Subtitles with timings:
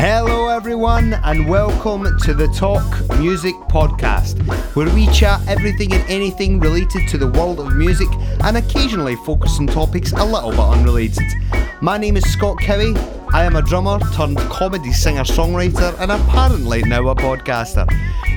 [0.00, 2.84] Hello, everyone, and welcome to the Talk
[3.18, 4.40] Music Podcast,
[4.76, 8.06] where we chat everything and anything related to the world of music
[8.44, 11.26] and occasionally focus on topics a little bit unrelated.
[11.80, 12.94] My name is Scott Cowie.
[13.32, 17.84] I am a drummer turned comedy singer songwriter and apparently now a podcaster.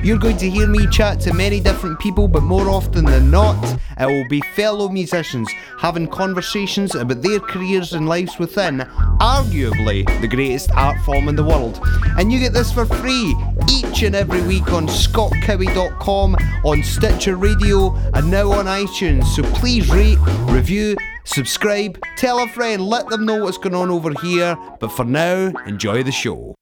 [0.02, 3.78] You're going to hear me chat to many different people, but more often than not,
[4.00, 5.48] it will be fellow musicians
[5.78, 8.78] having conversations about their careers and lives within
[9.20, 11.78] arguably the greatest art form in the world.
[12.18, 13.36] And you get this for free
[13.70, 16.34] each and every week on scottcowie.com,
[16.64, 19.26] on Stitcher Radio, and now on iTunes.
[19.26, 20.18] So please rate,
[20.50, 24.58] review, subscribe, tell a friend, let them know what's going on over here.
[24.80, 26.56] But for now, enjoy the show.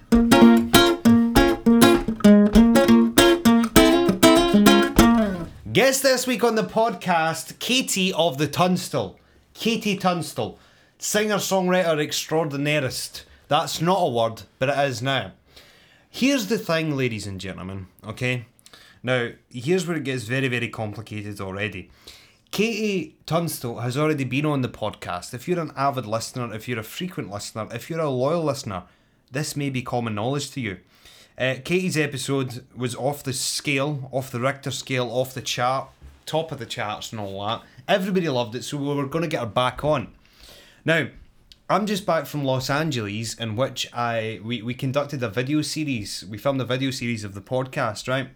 [5.72, 9.20] Guest this week on the podcast, Katie of the Tunstall.
[9.54, 10.58] Katie Tunstall,
[10.98, 13.22] singer songwriter extraordinairest.
[13.46, 15.30] That's not a word, but it is now.
[16.08, 18.46] Here's the thing, ladies and gentlemen, okay?
[19.04, 21.90] Now, here's where it gets very, very complicated already.
[22.50, 25.34] Katie Tunstall has already been on the podcast.
[25.34, 28.84] If you're an avid listener, if you're a frequent listener, if you're a loyal listener,
[29.30, 30.78] this may be common knowledge to you.
[31.40, 35.88] Uh, Katie's episode was off the scale, off the Richter scale, off the chart,
[36.26, 37.62] top of the charts and all that.
[37.88, 40.12] Everybody loved it, so we were going to get her back on.
[40.84, 41.08] Now,
[41.70, 46.26] I'm just back from Los Angeles, in which I we, we conducted a video series.
[46.28, 48.28] We filmed a video series of the podcast, right?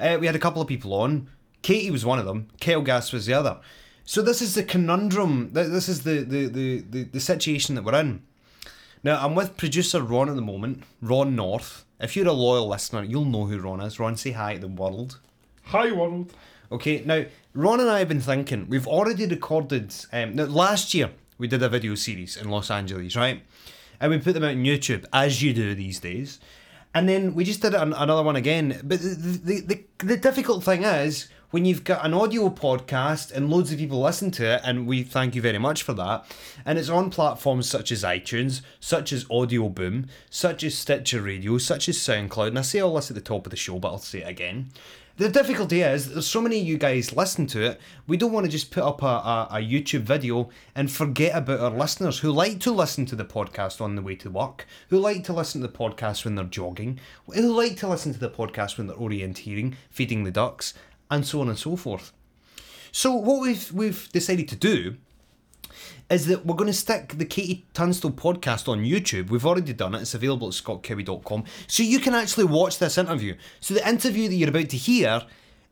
[0.00, 1.28] Uh, we had a couple of people on.
[1.60, 2.48] Katie was one of them.
[2.58, 3.60] Kale Gas was the other.
[4.06, 5.50] So this is the conundrum.
[5.52, 8.22] This is the the, the, the, the situation that we're in.
[9.06, 11.84] Now I'm with producer Ron at the moment, Ron North.
[12.00, 14.00] If you're a loyal listener, you'll know who Ron is.
[14.00, 15.20] Ron, say hi to the world.
[15.66, 16.32] Hi world.
[16.72, 18.66] Okay, now Ron and I have been thinking.
[18.68, 19.94] We've already recorded.
[20.12, 23.44] Um, now last year we did a video series in Los Angeles, right?
[24.00, 26.40] And we put them out on YouTube, as you do these days.
[26.92, 28.80] And then we just did an- another one again.
[28.82, 33.48] But the, the, the, the difficult thing is when you've got an audio podcast and
[33.48, 36.24] loads of people listen to it, and we thank you very much for that.
[36.64, 41.88] And it's on platforms such as iTunes, such as Audioboom, such as Stitcher Radio, such
[41.88, 42.48] as SoundCloud.
[42.48, 44.28] And I say all this at the top of the show, but I'll say it
[44.28, 44.70] again.
[45.18, 47.80] The difficulty is that there's so many of you guys listen to it.
[48.06, 51.60] We don't want to just put up a, a, a YouTube video and forget about
[51.60, 54.98] our listeners who like to listen to the podcast on the way to work, who
[54.98, 57.00] like to listen to the podcast when they're jogging,
[57.32, 60.74] who like to listen to the podcast when they're orienteering, feeding the ducks,
[61.10, 62.12] and so on and so forth.
[62.92, 64.96] So what we've we've decided to do
[66.08, 69.28] is that we're going to stick the Katie Tunstall podcast on YouTube.
[69.28, 70.02] We've already done it.
[70.02, 71.44] It's available at scottcowie.com.
[71.66, 73.36] So you can actually watch this interview.
[73.60, 75.22] So the interview that you're about to hear,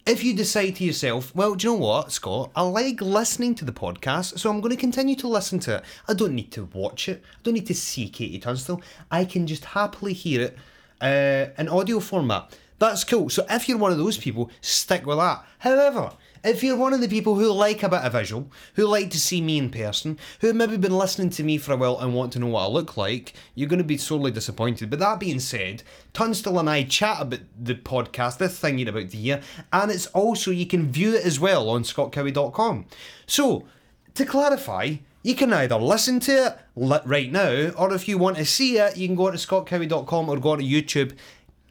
[0.06, 2.50] if you decide to yourself, well, do you know what, Scott?
[2.56, 5.84] I like listening to the podcast, so I'm going to continue to listen to it.
[6.08, 7.22] I don't need to watch it.
[7.24, 8.82] I don't need to see Katie Tunstall.
[9.10, 10.58] I can just happily hear it
[11.00, 12.54] uh, in audio format.
[12.84, 13.30] That's cool.
[13.30, 15.42] So if you're one of those people, stick with that.
[15.60, 16.12] However,
[16.44, 19.18] if you're one of the people who like a bit of visual, who like to
[19.18, 22.12] see me in person, who have maybe been listening to me for a while and
[22.12, 24.90] want to know what I look like, you're going to be sorely disappointed.
[24.90, 29.08] But that being said, Tunstall and I chat about the podcast, this thing you're about
[29.08, 29.40] to hear,
[29.72, 32.84] and it's also, you can view it as well on scottcowie.com.
[33.26, 33.64] So,
[34.12, 38.44] to clarify, you can either listen to it right now, or if you want to
[38.44, 41.16] see it, you can go to scottcowie.com or go to YouTube,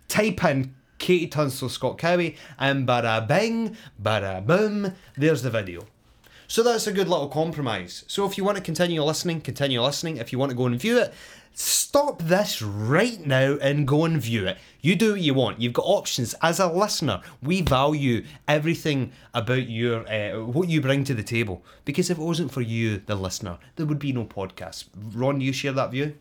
[0.08, 5.86] type in Katie Tunstall Scott Cowie, and bada bing, bada boom, there's the video.
[6.48, 8.06] So that's a good little compromise.
[8.08, 10.16] So if you want to continue listening, continue listening.
[10.16, 11.14] If you want to go and view it,
[11.54, 14.58] stop this right now and go and view it.
[14.82, 15.62] You do what you want.
[15.62, 16.34] You've got options.
[16.42, 21.64] As a listener, we value everything about your uh, what you bring to the table.
[21.86, 24.86] Because if it wasn't for you, the listener, there would be no podcast.
[25.14, 26.16] Ron, do you share that view?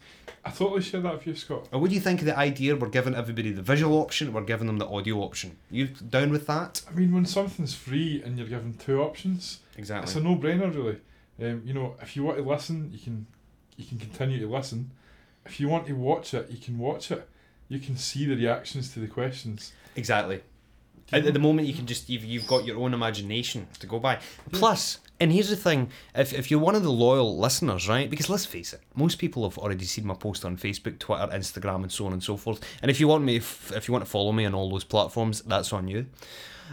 [0.44, 1.68] I totally share that view, Scott.
[1.72, 4.42] Or what do you think of the idea we're giving everybody the visual option, we're
[4.42, 5.56] giving them the audio option?
[5.70, 6.82] You down with that?
[6.90, 10.04] I mean, when something's free and you're given two options, Exactly.
[10.04, 10.98] it's a no-brainer, really.
[11.40, 13.26] Um, you know, if you want to listen, you can,
[13.76, 14.90] you can continue to listen.
[15.46, 17.28] If you want to watch it, you can watch it.
[17.68, 19.72] You can see the reactions to the questions.
[19.96, 20.42] Exactly.
[21.12, 24.18] At, the moment, you can just you've, you've got your own imagination to go by.
[24.50, 28.08] Plus, and here's the thing: if, if you're one of the loyal listeners, right?
[28.08, 31.82] Because let's face it, most people have already seen my post on Facebook, Twitter, Instagram,
[31.82, 32.60] and so on and so forth.
[32.80, 34.84] And if you want me, if, if you want to follow me on all those
[34.84, 36.06] platforms, that's on you,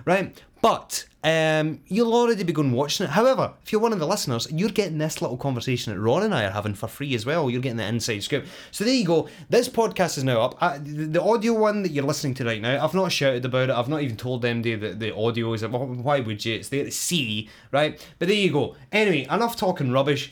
[0.05, 0.41] right?
[0.61, 3.11] But um, you'll already be going watching it.
[3.11, 6.33] However, if you're one of the listeners, you're getting this little conversation that Ron and
[6.33, 7.49] I are having for free as well.
[7.49, 8.45] You're getting the inside scoop.
[8.71, 9.29] So there you go.
[9.49, 10.57] This podcast is now up.
[10.61, 13.75] Uh, the, audio one that you're listening to right now, I've not shouted about it.
[13.75, 15.65] I've not even told them that the, the audio is.
[15.65, 16.55] Why would you?
[16.55, 18.05] It's there to see, right?
[18.17, 18.75] But there you go.
[18.91, 20.31] Anyway, enough talking rubbish.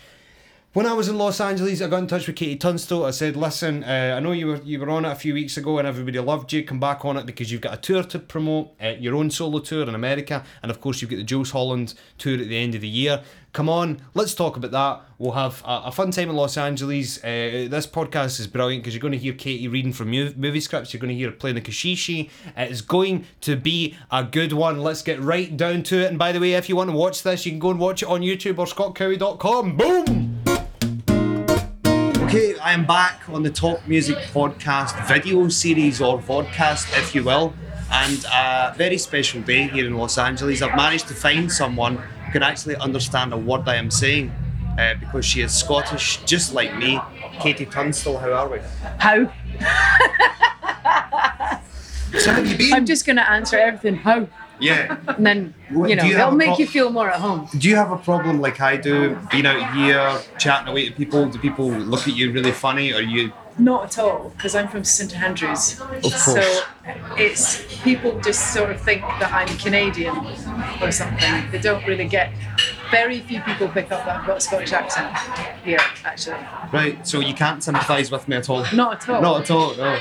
[0.78, 3.04] When I was in Los Angeles, I got in touch with Katie Tunstall.
[3.04, 5.58] I said, "Listen, uh, I know you were you were on it a few weeks
[5.58, 6.64] ago, and everybody loved you.
[6.64, 9.58] Come back on it because you've got a tour to promote, uh, your own solo
[9.58, 12.76] tour in America, and of course you've got the Jools Holland tour at the end
[12.76, 13.24] of the year.
[13.54, 15.02] Come on, let's talk about that.
[15.18, 17.18] We'll have a, a fun time in Los Angeles.
[17.24, 20.94] Uh, this podcast is brilliant because you're going to hear Katie reading from movie scripts.
[20.94, 22.30] You're going to hear her playing the caxixi.
[22.56, 24.84] It's going to be a good one.
[24.84, 26.10] Let's get right down to it.
[26.10, 28.04] And by the way, if you want to watch this, you can go and watch
[28.04, 29.76] it on YouTube or scottcowie.com.
[29.76, 30.37] Boom!
[32.28, 37.24] Okay, I am back on the Top Music Podcast video series or vodcast, if you
[37.24, 37.54] will,
[37.90, 40.62] and a very special day here in Los Angeles.
[40.62, 44.34] I've managed to find someone who can actually understand a word I am saying
[44.78, 47.00] uh, because she is Scottish, just like me.
[47.40, 48.60] Katie Tunstall, how are we?
[48.98, 49.32] How?
[52.20, 52.74] So have you been?
[52.74, 54.28] I'm just going to answer everything how,
[54.60, 54.98] yeah.
[55.08, 57.48] and then you know you have it'll make pro- you feel more at home.
[57.58, 61.28] Do you have a problem like I do, being out here, chatting away to people?
[61.28, 63.32] Do people look at you really funny, or you?
[63.60, 65.82] Not at all, because I'm from St Andrews.
[66.04, 66.62] Of So
[67.18, 70.16] it's people just sort of think that I'm Canadian
[70.82, 71.52] or something.
[71.52, 72.32] They don't really get.
[72.92, 75.16] Very few people pick up that I've got a Scottish accent
[75.64, 76.38] here, actually.
[76.72, 78.66] Right, so you can't sympathise with me at all.
[78.74, 79.22] Not at all.
[79.22, 79.76] Not at all.
[79.76, 80.00] No.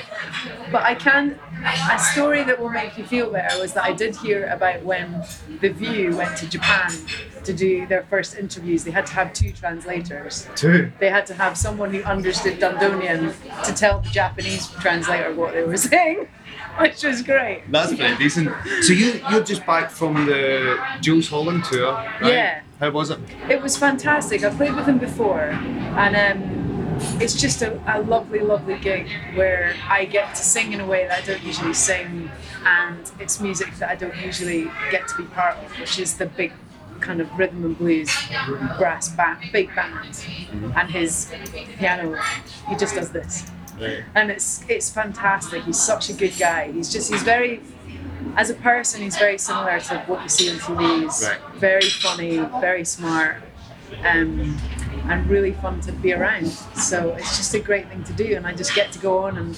[0.70, 1.38] But I can.
[1.64, 5.24] A story that will make you feel better was that I did hear about when
[5.60, 6.92] The View went to Japan
[7.44, 8.84] to do their first interviews.
[8.84, 10.46] They had to have two translators.
[10.54, 10.92] Two.
[10.98, 13.34] They had to have someone who understood Dundonian
[13.64, 16.28] to tell the Japanese translator what they were saying,
[16.81, 17.62] which was great.
[17.70, 18.50] That's pretty decent.
[18.82, 22.32] So you you're just back from the Jools Holland tour, right?
[22.32, 22.61] Yeah.
[22.81, 23.19] How was it?
[23.49, 24.44] It was fantastic.
[24.44, 29.75] I played with him before, and um, it's just a, a lovely, lovely gig where
[29.88, 32.31] I get to sing in a way that I don't usually sing,
[32.67, 36.26] and it's music that I don't usually get to be part of, which is the
[36.26, 36.52] big
[37.00, 38.11] kind of rhythm and blues
[38.78, 40.25] brass band, big band,
[40.76, 41.32] and his
[41.78, 42.19] piano.
[42.69, 43.50] He just does this,
[43.81, 44.05] Right.
[44.14, 45.64] and it's it's fantastic.
[45.64, 46.73] He's such a good guy.
[46.73, 47.61] He's just he's very.
[48.37, 51.26] As a person, he's very similar to what you see on TVs.
[51.26, 51.40] Right.
[51.55, 53.37] Very funny, very smart,
[54.05, 54.58] um,
[55.08, 56.49] and really fun to be around.
[56.49, 59.38] So it's just a great thing to do, and I just get to go on
[59.38, 59.56] and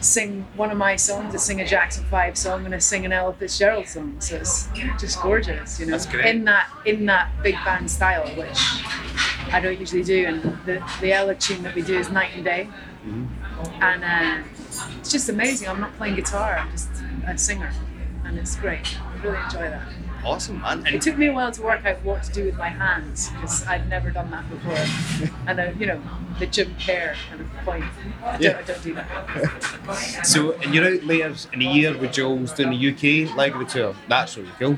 [0.00, 1.34] sing one of my songs.
[1.34, 4.16] I sing a Jackson Five song, and I sing an Ella Fitzgerald song.
[4.20, 4.68] So it's
[4.98, 5.92] just gorgeous, you know.
[5.92, 6.24] That's great.
[6.26, 8.58] In that in that big band style, which
[9.52, 10.24] I don't usually do.
[10.26, 12.68] And the the Ella tune that we do is Night and Day,
[13.80, 14.48] and uh,
[14.98, 15.68] it's just amazing.
[15.68, 16.88] I'm not playing guitar; I'm just
[17.26, 17.72] a singer,
[18.24, 18.96] and it's great.
[19.00, 19.82] I really enjoy that.
[20.24, 20.78] Awesome, man.
[20.84, 23.30] And It took me a while to work out what to do with my hands
[23.30, 25.30] because I'd never done that before.
[25.46, 26.02] and uh, you know,
[26.40, 27.84] the Jim Kerr kind of point.
[28.24, 28.58] I don't, Yeah.
[28.58, 30.20] I don't do that.
[30.24, 32.88] so and you're out later in a year with Jools doing the
[33.28, 33.94] UK leg of the tour.
[34.08, 34.76] That's really cool.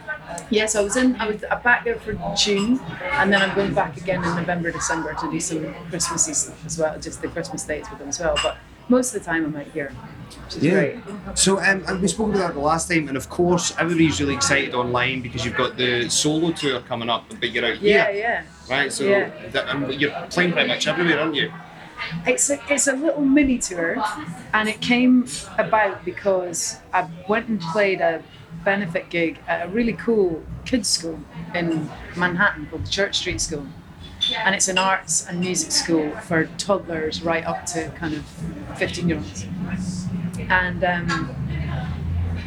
[0.50, 1.16] Yes, I was in.
[1.16, 2.78] I was I'm back there for June,
[3.12, 6.78] and then I'm going back again in November, December to do some Christmassy stuff as
[6.78, 8.36] well, just the Christmas dates with them as well.
[8.42, 9.92] But most of the time I'm out here,
[10.48, 10.96] is great.
[11.34, 14.34] So um, and we spoke about that the last time, and of course everybody's really
[14.34, 18.20] excited online because you've got the solo tour coming up, but you're out Yeah, here,
[18.20, 18.42] yeah.
[18.68, 18.76] Yeah.
[18.76, 18.92] Right?
[18.92, 19.30] So Yeah.
[19.52, 21.52] that, and you're playing pretty much everywhere, aren't you?
[22.26, 24.02] It's a, it's a little mini tour,
[24.54, 25.26] and it came
[25.58, 28.22] about because I went and played a
[28.64, 31.18] benefit gig at a really cool kids' school
[31.54, 33.66] in Manhattan called the Church Street School.
[34.34, 38.24] And it's an arts and music school for toddlers right up to kind of
[38.76, 39.46] 15 year olds.
[40.48, 41.34] And um,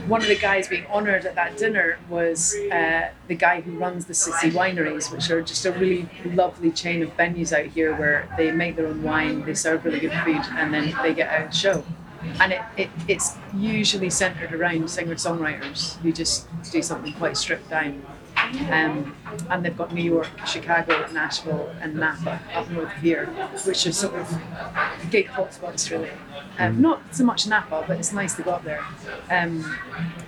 [0.08, 4.06] one of the guys being honoured at that dinner was uh, the guy who runs
[4.06, 8.28] the City Wineries, which are just a really lovely chain of venues out here where
[8.38, 11.54] they make their own wine, they serve really good food, and then they get and
[11.56, 11.84] show.
[12.40, 17.70] And it, it, it's usually centred around singer songwriters who just do something quite stripped
[17.70, 18.06] down.
[18.72, 19.16] Um,
[19.50, 23.28] and they've got New York, Chicago, Nashville, and Napa up north of here,
[23.66, 24.30] which are sort of
[25.10, 26.12] gig hotspots really.
[26.60, 28.84] Um, not so much Napa, but it's nice to go up there.
[29.30, 29.78] Um,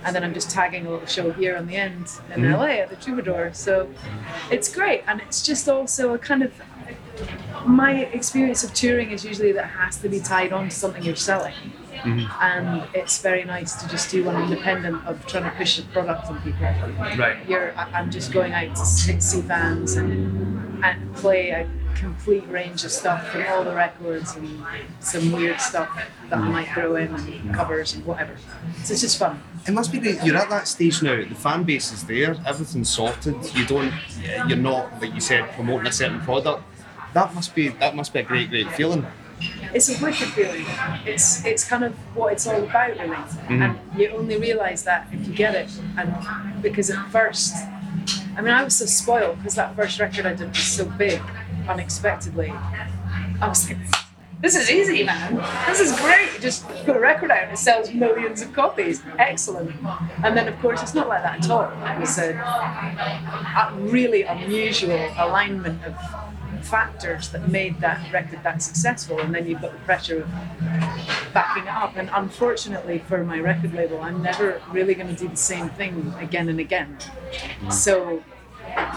[0.04, 2.90] and then I'm just tagging a little show here on the end in LA at
[2.90, 3.52] the Troubadour.
[3.52, 3.88] So
[4.50, 6.52] it's great, and it's just also a kind of
[7.64, 11.02] my experience of touring is usually that it has to be tied on to something
[11.02, 11.54] you're selling.
[11.98, 12.42] Mm-hmm.
[12.42, 16.26] And it's very nice to just do one independent of trying to push a product
[16.26, 16.66] on people.
[17.16, 17.36] Right.
[17.48, 22.46] You're, I- I'm just going out to see see fans and, and play a complete
[22.48, 24.62] range of stuff from all the records and
[25.00, 25.88] some weird stuff
[26.28, 28.36] that I might throw in and covers and whatever.
[28.84, 29.42] So it's just fun.
[29.66, 30.22] It must be great.
[30.22, 31.16] You're at that stage now.
[31.16, 32.36] The fan base is there.
[32.46, 33.36] Everything's sorted.
[33.54, 33.92] You don't.
[34.46, 36.62] You're not like you said promoting a certain product.
[37.14, 37.68] That must be.
[37.68, 39.06] That must be a great, great feeling.
[39.74, 40.64] It's a wicked feeling.
[41.04, 43.16] It's it's kind of what it's all about, really.
[43.16, 43.62] Mm-hmm.
[43.62, 47.54] And you only realise that if you get it, and because at first
[48.36, 51.22] I mean, I was so spoiled because that first record I did was so big,
[51.68, 52.50] unexpectedly.
[52.50, 53.78] I was like,
[54.40, 55.36] this is easy, man.
[55.66, 56.34] This is great.
[56.34, 59.02] You just put a record out and it sells millions of copies.
[59.18, 59.74] Excellent.
[60.22, 61.64] And then, of course, it's not like that at all.
[61.64, 65.94] It was a, a really unusual alignment of
[66.66, 69.20] factors that made that record that successful.
[69.20, 70.30] And then you've got the pressure of
[71.32, 71.96] backing it up.
[71.96, 76.12] And unfortunately for my record label, I'm never really going to do the same thing
[76.18, 76.98] again and again.
[77.60, 77.72] Mm.
[77.72, 78.22] So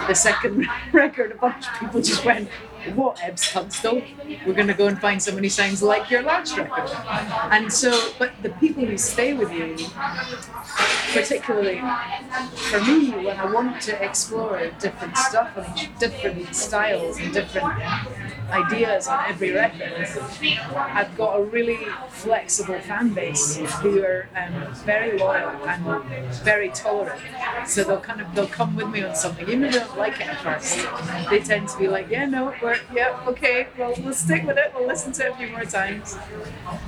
[0.07, 2.49] the second record, a bunch of people just went,
[2.95, 4.01] what Ebbs Tunstall?
[4.45, 6.89] We're going to go and find somebody who sounds like your last record.
[7.51, 9.75] And so, but the people who stay with you,
[11.11, 11.81] particularly
[12.55, 17.79] for me, when I want to explore different stuff and different styles and different
[18.51, 20.07] ideas on every record,
[20.75, 21.79] I've got a really
[22.09, 27.21] flexible fan base who are um, very loyal and very tolerant.
[27.65, 30.19] So they'll kind of they'll come with me on something, even if they don't like
[30.19, 30.77] it at first.
[31.29, 34.73] They tend to be like, yeah, no, we're yeah, okay, well we'll stick with it.
[34.75, 36.17] We'll listen to it a few more times.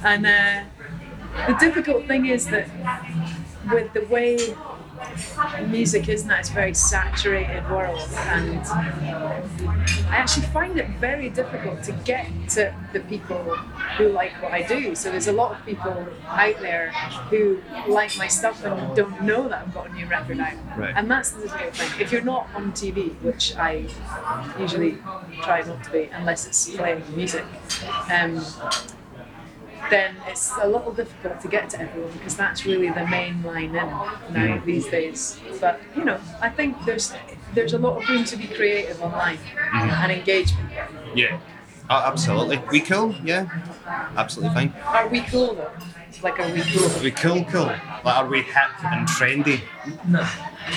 [0.03, 0.63] And uh,
[1.47, 2.67] the difficult thing is that
[3.71, 4.55] with the way
[5.67, 11.83] music is now, it's a very saturated world, and I actually find it very difficult
[11.83, 13.37] to get to the people
[13.97, 14.95] who like what I do.
[14.95, 15.91] So there's a lot of people
[16.27, 16.91] out there
[17.29, 20.93] who like my stuff and don't know that I've got a new record out, Right.
[20.95, 22.01] and that's the difficult thing.
[22.01, 23.85] If you're not on TV, which I
[24.59, 24.97] usually
[25.43, 27.45] try not to be unless it's playing music.
[28.11, 28.43] Um,
[29.91, 33.75] then it's a little difficult to get to everyone because that's really the main line
[33.75, 33.89] in
[34.33, 35.39] now these days.
[35.59, 37.13] But you know, I think there's
[37.53, 39.37] there's a lot of room to be creative online
[39.73, 41.15] and engage people.
[41.15, 41.39] Yeah.
[41.89, 42.57] Absolutely.
[42.71, 43.13] We cool?
[43.23, 43.49] Yeah.
[44.15, 44.73] Absolutely fine.
[44.85, 45.71] Are we cool though?
[46.23, 47.03] Like, are we cool?
[47.03, 47.65] We cool, cool.
[47.65, 49.61] Like, are we hip and trendy?
[50.07, 50.25] No.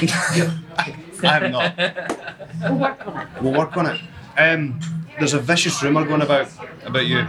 [1.22, 1.76] I'm not.
[2.62, 3.28] We'll work on it.
[3.40, 4.00] We'll work on it.
[4.38, 4.80] Um,
[5.18, 6.48] there's a vicious rumour going about
[6.84, 7.26] about you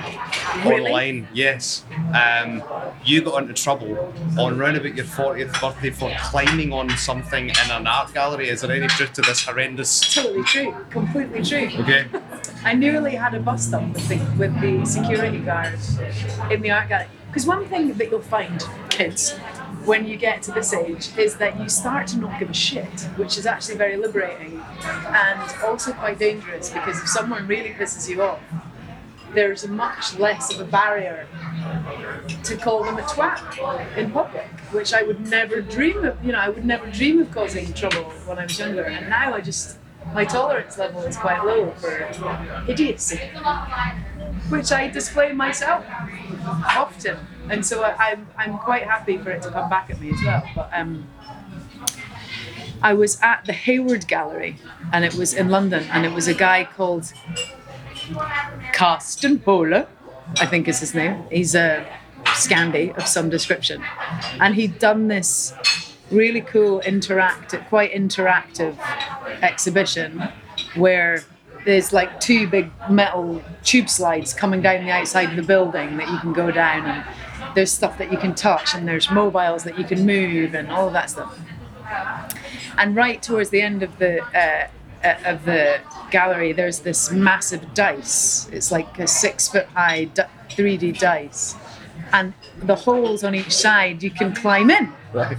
[0.65, 0.86] Really?
[0.88, 1.27] online.
[1.34, 1.84] Yes.
[2.13, 2.63] Um,
[3.04, 7.72] you got into trouble on round about your 40th birthday for climbing on something in
[7.72, 8.50] an art gallery.
[8.50, 10.13] Is there any truth to this horrendous?
[10.13, 10.75] Totally true.
[10.89, 11.70] Completely true.
[11.82, 12.06] Okay.
[12.63, 15.77] I nearly had a bust up with the, with the security guard
[16.51, 17.08] in the art gallery.
[17.27, 19.36] Because one thing that you'll find, kids,
[19.86, 23.01] when you get to this age, is that you start to not give a shit,
[23.18, 28.22] which is actually very liberating and also quite dangerous because if someone really pisses you
[28.22, 28.39] off,
[29.34, 31.27] there's much less of a barrier
[32.44, 36.24] to call them a twat in public, which I would never dream of.
[36.24, 39.34] You know, I would never dream of causing trouble when I was younger, and now
[39.34, 39.77] I just
[40.13, 42.08] my tolerance level is quite low for
[42.68, 43.18] idiocy,
[44.50, 45.84] which I display myself
[46.46, 47.18] often,
[47.50, 50.22] and so I, I'm I'm quite happy for it to come back at me as
[50.24, 50.44] well.
[50.56, 51.08] But um,
[52.82, 54.58] I was at the Hayward Gallery,
[54.94, 57.12] and it was in London, and it was a guy called
[58.74, 59.88] Carsten Höller,
[60.40, 61.24] I think is his name.
[61.32, 61.86] He's a
[62.25, 63.84] Scandi of some description.
[64.40, 65.54] And he'd done this
[66.12, 68.78] really cool interactive, quite interactive
[69.42, 70.22] exhibition
[70.75, 71.24] where
[71.66, 76.10] there's like two big metal tube slides coming down the outside of the building that
[76.10, 77.04] you can go down and
[77.56, 80.88] there's stuff that you can touch and there's mobiles that you can move and all
[80.88, 81.38] of that stuff.
[82.78, 84.68] And right towards the end of the uh,
[85.04, 85.80] uh, of the
[86.12, 88.50] gallery, there's this massive dice.
[88.52, 90.10] It's like a six foot high
[90.50, 91.56] 3D dice,
[92.12, 94.92] and the holes on each side you can climb in.
[95.14, 95.38] Right.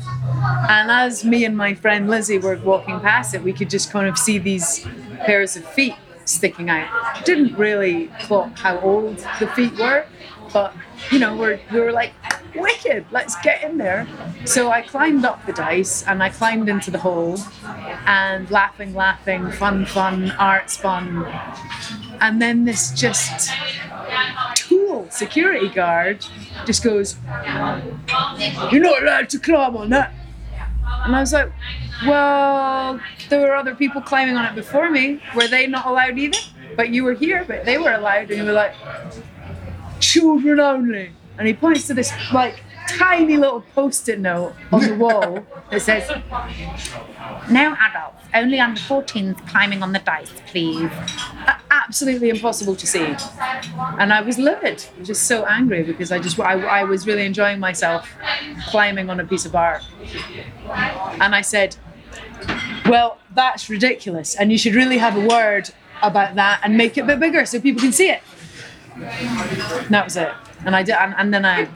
[0.70, 4.08] And as me and my friend Lizzie were walking past it, we could just kind
[4.08, 4.86] of see these
[5.24, 7.24] pairs of feet sticking out.
[7.24, 10.06] Didn't really clock how old the feet were,
[10.52, 10.74] but
[11.10, 12.12] you know, we're, we were like,
[12.54, 14.06] wicked, let's get in there.
[14.44, 17.38] So I climbed up the dice and I climbed into the hole
[18.06, 21.26] and laughing, laughing, fun, fun, arts fun.
[22.20, 23.50] And then this just
[24.54, 26.24] tool security guard
[26.64, 27.16] just goes,
[28.70, 30.14] You're not allowed to climb on that.
[31.06, 31.52] And I was like,
[32.04, 35.22] Well, there were other people climbing on it before me.
[35.36, 36.38] Were they not allowed either?
[36.76, 38.28] But you were here, but they were allowed.
[38.30, 38.74] And you were like,
[40.00, 41.12] Children only.
[41.38, 46.08] And he points to this like tiny little post-it note on the wall that says,
[47.50, 50.90] No adults, only under 14s climbing on the dice, please.
[51.70, 53.16] Absolutely impossible to see.
[53.98, 57.06] And I was livid, I was just so angry because I just I, I was
[57.06, 58.08] really enjoying myself
[58.68, 59.82] climbing on a piece of art.
[61.20, 61.76] And I said,
[62.86, 65.70] Well, that's ridiculous, and you should really have a word
[66.02, 68.22] about that and make it a bit bigger so people can see it.
[68.94, 70.32] And that was it.
[70.64, 71.68] And I did, and, and then I,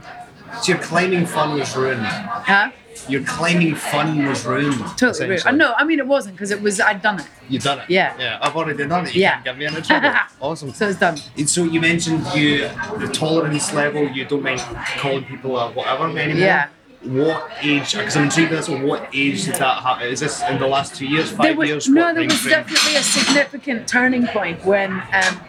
[0.63, 2.05] So your claiming fun was ruined.
[2.05, 2.71] huh?
[3.09, 4.85] You're claiming fun was ruined.
[4.99, 5.47] Totally ruined.
[5.47, 7.85] Uh, no, I mean it wasn't because it was I'd done it, You've done it.
[7.89, 8.15] Yeah.
[8.19, 9.15] Yeah, I've already done it.
[9.15, 9.43] You Yeah.
[9.43, 10.13] get me into trouble.
[10.41, 10.73] awesome.
[10.73, 11.19] so it's done.
[11.37, 14.09] And so you mentioned you the tolerance level.
[14.09, 14.61] You don't mind
[14.99, 16.37] calling people a whatever anymore.
[16.45, 16.69] Yeah.
[17.03, 17.95] What age?
[17.95, 18.53] Because I'm intrigued.
[18.53, 20.09] That's what age did that happen?
[20.09, 21.89] Is this in the last two years, five was, years?
[21.89, 25.41] no, there was definitely a significant turning point when um,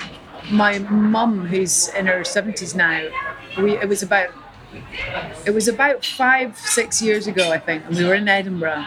[0.49, 3.05] my mum, who's in her seventies now,
[3.57, 4.29] we it was about
[5.45, 8.85] it was about five six years ago, I think, and we were in Edinburgh,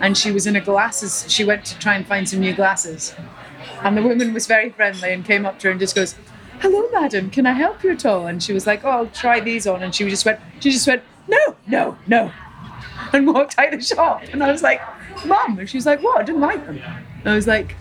[0.00, 1.24] and she was in her glasses.
[1.28, 3.14] She went to try and find some new glasses,
[3.82, 6.14] and the woman was very friendly and came up to her and just goes.
[6.60, 7.30] Hello, madam.
[7.30, 8.26] Can I help you at all?
[8.26, 10.86] And she was like, "Oh, I'll try these on." And she just went, she just
[10.86, 12.30] went, "No, no, no,"
[13.12, 14.22] and walked out of the shop.
[14.32, 14.80] And I was like,
[15.24, 15.58] Mum.
[15.58, 16.20] And she was like, What?
[16.20, 16.78] I didn't like them.
[16.78, 17.76] And I was like,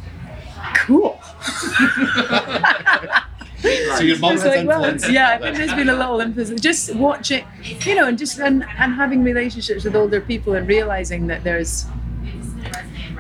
[0.75, 1.19] Cool.
[3.63, 6.60] So your mum has like, well, yeah, I think there's been a little emphasis.
[6.60, 7.46] Just watching,
[7.86, 11.86] you know, and just and, and having relationships with older people and realizing that there's,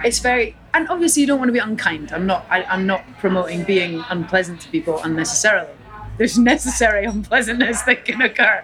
[0.03, 2.11] it's very, and obviously you don't want to be unkind.
[2.11, 5.71] I'm not, I, I'm not promoting being unpleasant to people unnecessarily.
[6.17, 8.63] There's necessary unpleasantness that can occur,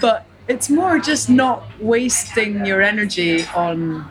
[0.00, 4.10] but it's more just not wasting your energy on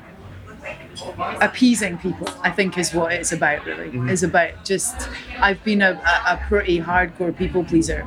[1.41, 5.91] appeasing people i think is what it's about really is about just i've been a,
[5.91, 8.05] a, a pretty hardcore people pleaser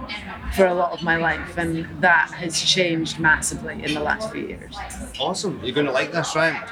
[0.55, 4.47] for a lot of my life and that has changed massively in the last few
[4.47, 4.77] years
[5.19, 5.61] Awesome.
[5.63, 6.63] You're going to like this, right?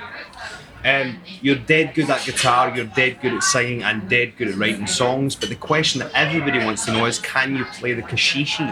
[0.84, 4.56] Um, you're dead good at guitar, you're dead good at singing, and dead good at
[4.56, 5.34] writing songs.
[5.34, 8.68] But the question that everybody wants to know is can you play the caxixi?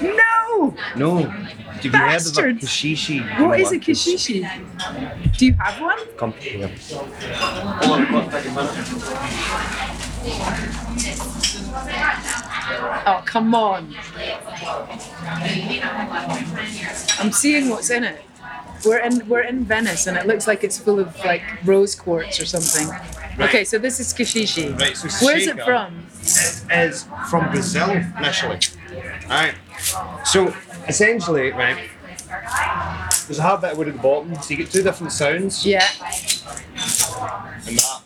[0.00, 0.25] no
[0.96, 1.22] No.
[1.22, 2.58] Have you heard of a Bastard.
[2.60, 3.40] caxixi?
[3.46, 6.70] what is a caxixi do you have one Come here.
[13.08, 13.94] oh come on
[17.20, 18.22] i'm seeing what's in it
[18.84, 22.40] we're in we're in venice and it looks like it's full of like rose quartz
[22.40, 22.88] or something
[23.40, 25.64] okay so this is caxixi Right, so where's it shaker.
[25.64, 28.58] from It is from Brazil initially.
[29.24, 29.54] Alright.
[30.24, 30.54] So
[30.88, 31.88] essentially, right,
[33.26, 35.64] there's a hard bit of wood at the bottom, so you get two different sounds
[35.66, 35.86] yeah
[37.66, 38.02] and that.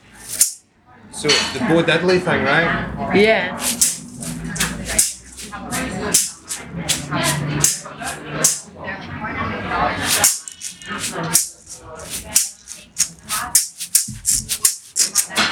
[1.13, 3.15] So the Bo Diddley thing, right?
[3.15, 3.59] Yeah.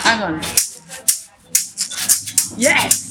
[0.03, 0.41] Hang on.
[2.57, 3.08] Yes.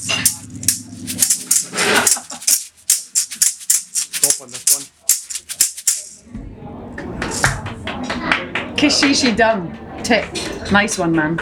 [9.02, 9.10] One.
[9.10, 10.02] Kishishi done.
[10.02, 10.30] Tick.
[10.72, 11.34] Nice one, man.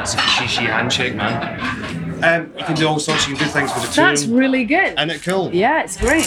[0.00, 2.22] It's a shishi handshake, man.
[2.24, 3.28] Um, you can do all sorts.
[3.28, 4.94] You can do things with the That's really good.
[4.96, 5.50] Isn't it cool?
[5.54, 6.24] Yeah, it's great.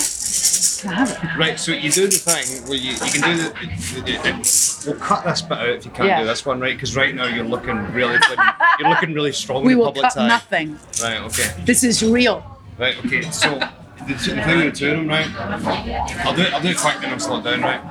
[0.84, 1.38] Have it?
[1.38, 4.84] Right, so you do the thing where you, you can do the, the, the, the-
[4.86, 6.20] We'll cut this bit out if you can't Yeah.
[6.22, 6.76] do this one, right?
[6.76, 8.46] Because right now you're looking really, flippin-
[8.80, 10.28] you're looking really strong We in the will public's cut eye.
[10.28, 10.80] nothing.
[11.02, 11.54] Right, okay.
[11.66, 12.46] This is real.
[12.78, 13.22] Right, okay.
[13.32, 13.70] So the,
[14.08, 15.28] the thing with the two of them, right?
[16.26, 16.54] I'll do it.
[16.54, 17.82] I'll do it quick, then I'll slow it down, right?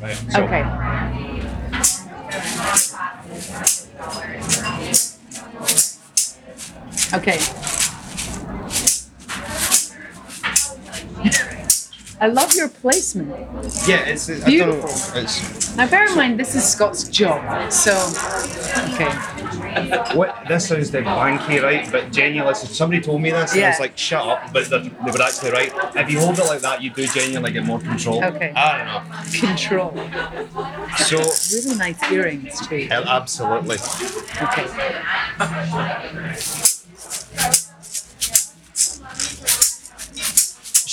[0.00, 0.16] Right.
[0.30, 0.62] So, Okay.
[7.14, 7.77] Okay.
[12.20, 13.30] I love your placement.
[13.86, 14.90] Yeah, it's, it's Beautiful.
[14.90, 17.72] I don't know, it's Now, bear in mind, this is Scott's job.
[17.72, 17.92] So,
[18.92, 20.16] okay.
[20.16, 21.90] what this sounds dead wanky, right?
[21.90, 24.78] But genuinely, so somebody told me this, and I was like, "Shut up!" But they
[24.88, 25.72] they were actually right.
[25.94, 28.24] If you hold it like that, you do genuinely get more control.
[28.24, 28.52] Okay.
[28.54, 29.46] I don't know.
[29.48, 29.92] Control.
[30.96, 31.18] So
[31.54, 32.88] Really nice earrings, too.
[32.90, 33.76] absolutely.
[34.42, 34.66] Okay.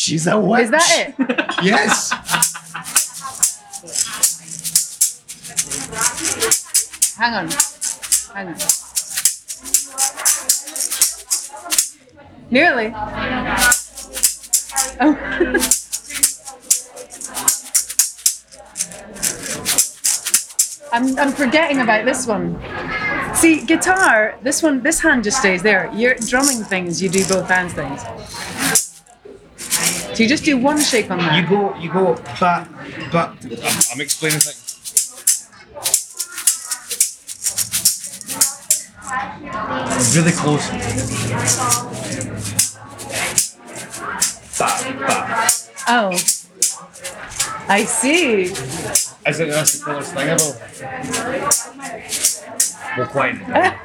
[0.06, 0.66] She's a witch.
[0.66, 1.18] Is that it?
[1.64, 2.12] Yes.
[7.18, 7.50] Hang on.
[8.36, 8.56] Hang on.
[12.52, 12.94] Nearly.
[15.02, 15.18] Oh.
[20.94, 22.62] I'm, I'm forgetting about this one.
[23.34, 25.92] See, guitar, this one, this hand just stays there.
[25.96, 28.04] Your drumming things, you do both hands things.
[30.16, 31.36] So you just do one shake on that.
[31.36, 31.76] You go.
[31.76, 32.16] You go.
[32.40, 32.70] But
[33.12, 34.62] but I'm, I'm explaining things.
[40.16, 40.70] Really close.
[44.58, 44.70] Ba,
[45.06, 45.50] ba.
[45.90, 46.12] Oh.
[47.68, 48.44] I see.
[48.44, 50.52] Is it that's the coolest thing ever?
[52.98, 53.76] Well, quite.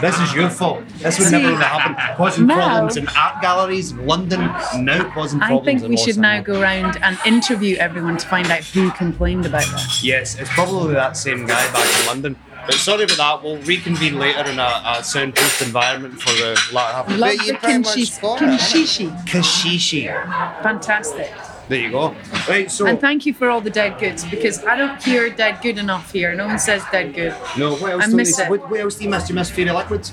[0.00, 0.82] This is your fault.
[0.98, 2.16] This would See, never have happened.
[2.16, 4.40] Causing now- problems in art galleries in London,
[4.80, 5.60] now causing problems.
[5.62, 8.90] I think we Los should now go around and interview everyone to find out who
[8.92, 10.02] complained about that.
[10.02, 12.36] Yes, it's probably that same guy back in London.
[12.66, 13.42] But sorry about that.
[13.44, 17.08] We'll reconvene later in a, a soundproofed environment for the latter half.
[17.08, 18.58] Love But the you pretty much kimchi, got it, innit?
[18.58, 19.24] kimchishi.
[19.26, 20.62] Caxixi.
[20.62, 21.32] Fantastic.
[21.68, 22.14] There you go.
[22.48, 25.60] Right, so And thank you for all the dead goods because I don't hear dead
[25.62, 26.32] good enough here.
[26.34, 27.34] No one says dead good.
[27.58, 28.04] no, what else?
[28.04, 28.50] I do miss you- it.
[28.50, 29.24] What, what else do you miss?
[29.26, 30.12] Do you miss Fairy Liquids?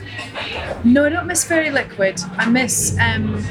[0.84, 2.20] No, I don't miss Fairy Liquid.
[2.38, 3.44] I miss um,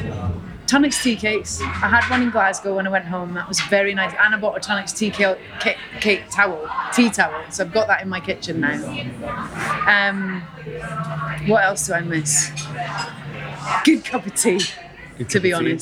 [0.67, 1.61] Tunnock's tea cakes.
[1.61, 3.35] I had one in Glasgow when I went home.
[3.35, 4.13] That was very nice.
[4.21, 7.45] And I bought a Tunnock's tea cake, cake, cake towel, tea towel.
[7.51, 8.75] So I've got that in my kitchen now.
[9.87, 10.41] Um,
[11.47, 12.51] what else do I miss?
[13.85, 14.59] Good cup of tea,
[15.29, 15.79] to be tea.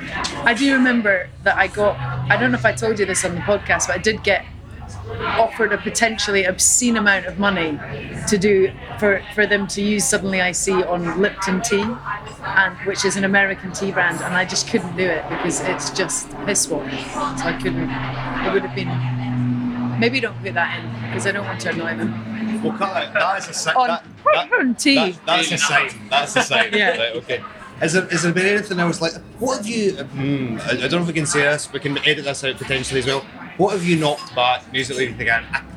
[0.00, 0.34] Honest.
[0.36, 1.96] I do remember that I got,
[2.30, 4.44] I don't know if I told you this on the podcast, but I did get
[5.18, 7.78] offered a potentially obscene amount of money
[8.28, 11.82] to do for, for them to use Suddenly I See on Lipton tea,
[12.42, 15.90] and which is an American tea brand, and I just couldn't do it because it's
[15.90, 16.90] just piss water.
[16.90, 17.90] So I couldn't.
[17.90, 20.00] It would have been.
[20.00, 22.62] Maybe don't put that in because I don't want to annoy them.
[22.62, 23.12] We'll cut that.
[23.12, 23.76] That is a sign.
[23.76, 24.94] On, that, on tea.
[24.94, 25.90] that, that's a sign.
[26.08, 26.72] That's a sign.
[26.72, 27.12] Yeah.
[27.16, 27.42] Okay.
[27.82, 29.92] Is there, is there been anything else like what have you?
[29.92, 31.72] Hmm, I, I don't know if we can say this.
[31.72, 33.20] We can edit this out potentially as well.
[33.56, 35.06] What have you knocked back musically?
[35.06, 35.30] You think,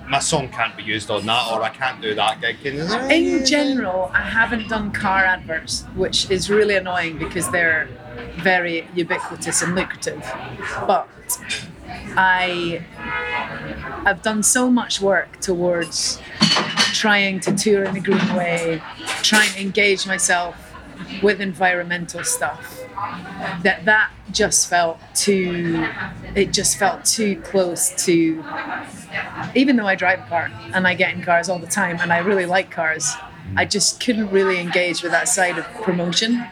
[0.09, 2.65] my song can't be used on that, or I can't do that gig.
[2.65, 7.87] In general, I haven't done car adverts, which is really annoying because they're
[8.37, 10.21] very ubiquitous and lucrative.
[10.85, 11.07] But
[12.17, 12.85] I
[14.05, 16.19] have done so much work towards
[16.93, 18.81] trying to tour in a green way,
[19.21, 20.72] trying to engage myself
[21.21, 22.81] with environmental stuff.
[23.63, 25.87] That that just felt too.
[26.35, 28.43] It just felt too close to.
[29.55, 32.11] Even though I drive a car and I get in cars all the time and
[32.11, 33.13] I really like cars,
[33.55, 36.43] I just couldn't really engage with that side of promotion.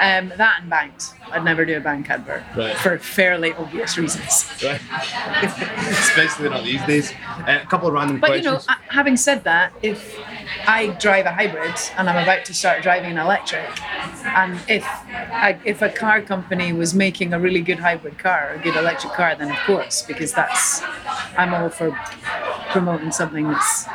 [0.00, 1.14] Um, that and banks.
[1.30, 2.76] I'd never do a bank advert Right.
[2.76, 4.52] for fairly obvious reasons.
[4.62, 4.80] Right.
[5.42, 7.12] Especially not these days.
[7.46, 10.18] Uh, a couple of random But you know, having said that, if
[10.66, 13.64] I drive a hybrid and I'm about to start driving an electric,
[14.26, 18.58] and if I, if a car company was making a really good hybrid car, a
[18.58, 20.82] good electric car, then of course, because that's
[21.36, 21.90] I'm all for
[22.70, 23.86] promoting something that's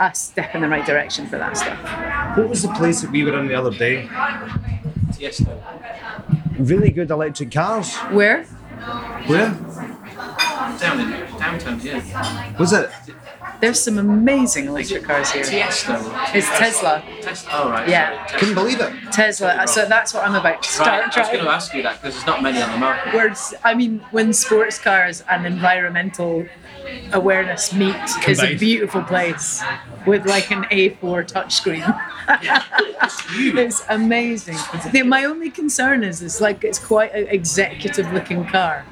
[0.00, 2.36] a step in the right direction for that stuff.
[2.36, 4.08] what was the place that we were in the other day?
[5.18, 5.42] Yes.
[6.58, 7.94] Really good electric cars.
[8.10, 8.44] Where?
[9.26, 9.50] Where
[10.78, 12.02] Down in downtown here.
[12.58, 12.90] was it?
[13.60, 15.44] There's some amazing electric cars here.
[15.44, 16.34] Tiesto.
[16.34, 17.02] It's Tesla.
[17.20, 17.50] Tesla.
[17.52, 17.88] Oh right.
[17.88, 18.26] Yeah.
[18.26, 18.38] sorry.
[18.40, 18.92] Couldn't believe it.
[19.12, 19.48] Tesla.
[19.54, 21.12] Uh, so that's what I'm about to Right.
[21.12, 23.14] start I was going to ask you that because there's not many on the market.
[23.14, 26.44] words I mean when sports cars and environmental
[27.12, 27.94] awareness meet
[28.26, 29.62] is a beautiful place
[30.06, 31.82] with like an A4 touchscreen.
[33.58, 34.56] it's amazing.
[34.92, 38.84] The, my only concern is it's like it's quite an executive looking car.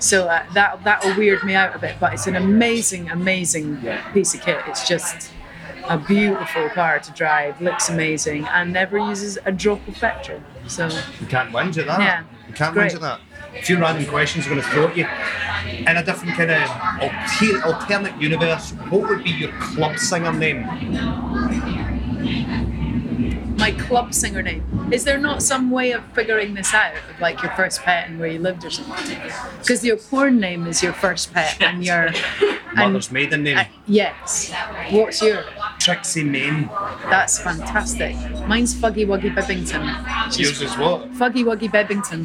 [0.00, 4.34] So uh, that that'll weird me out a bit, but it's an amazing, amazing piece
[4.34, 4.60] of kit.
[4.66, 5.32] It's just
[5.88, 10.40] a beautiful car to drive, looks amazing, and never uses a drop of petrol.
[10.66, 10.88] So
[11.20, 12.00] You can't whinge at that.
[12.00, 13.20] Yeah, You can't whinge at that.
[13.54, 15.06] A few random questions are going to throw at you.
[15.86, 20.66] In a different kind of alter- alternate universe, what would be your club singer name?
[23.58, 24.62] my club singer name.
[24.92, 28.18] Is there not some way of figuring this out, of like your first pet and
[28.20, 29.18] where you lived or something?
[29.58, 33.58] Because your porn name is your first pet and your and Mother's maiden name?
[33.58, 34.52] uh, yes.
[34.90, 35.44] What's your?
[35.78, 36.66] Trixie Main.
[37.10, 38.14] That's fantastic.
[38.46, 40.38] Mine's Fuggy Wuggy Bibbington.
[40.38, 41.10] Yours is what?
[41.12, 42.24] Fuggy Wuggy Bibbington,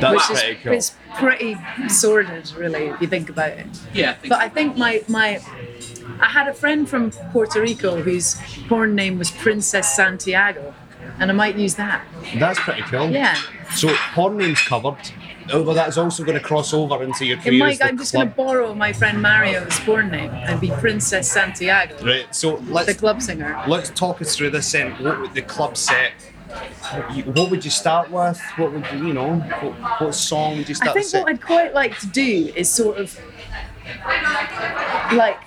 [0.00, 0.72] That's which is pretty cool.
[0.72, 1.56] it's pretty
[1.88, 3.66] sordid, really, if you think about it.
[3.94, 4.10] Yeah.
[4.10, 5.40] I think But I think my my
[6.20, 8.36] I had a friend from Puerto Rico whose
[8.68, 10.74] porn name was Princess Santiago,
[11.18, 12.04] and I might use that.
[12.36, 13.10] That's pretty cool.
[13.10, 13.36] Yeah.
[13.74, 14.98] So, porn name's covered.
[15.52, 17.66] Oh, well, that's also going to cross over into your career.
[17.66, 21.30] as the I'm just going to borrow my friend Mario's porn name and be Princess
[21.30, 23.62] Santiago, Right, so the let's the club singer.
[23.66, 24.92] let's talk us through this then.
[25.02, 26.12] What would the club set?
[27.26, 28.40] What would you start with?
[28.56, 29.36] What would you, you know?
[29.36, 30.96] What, what song would you start?
[30.96, 33.18] I think what I'd quite like to do is sort of
[35.12, 35.38] like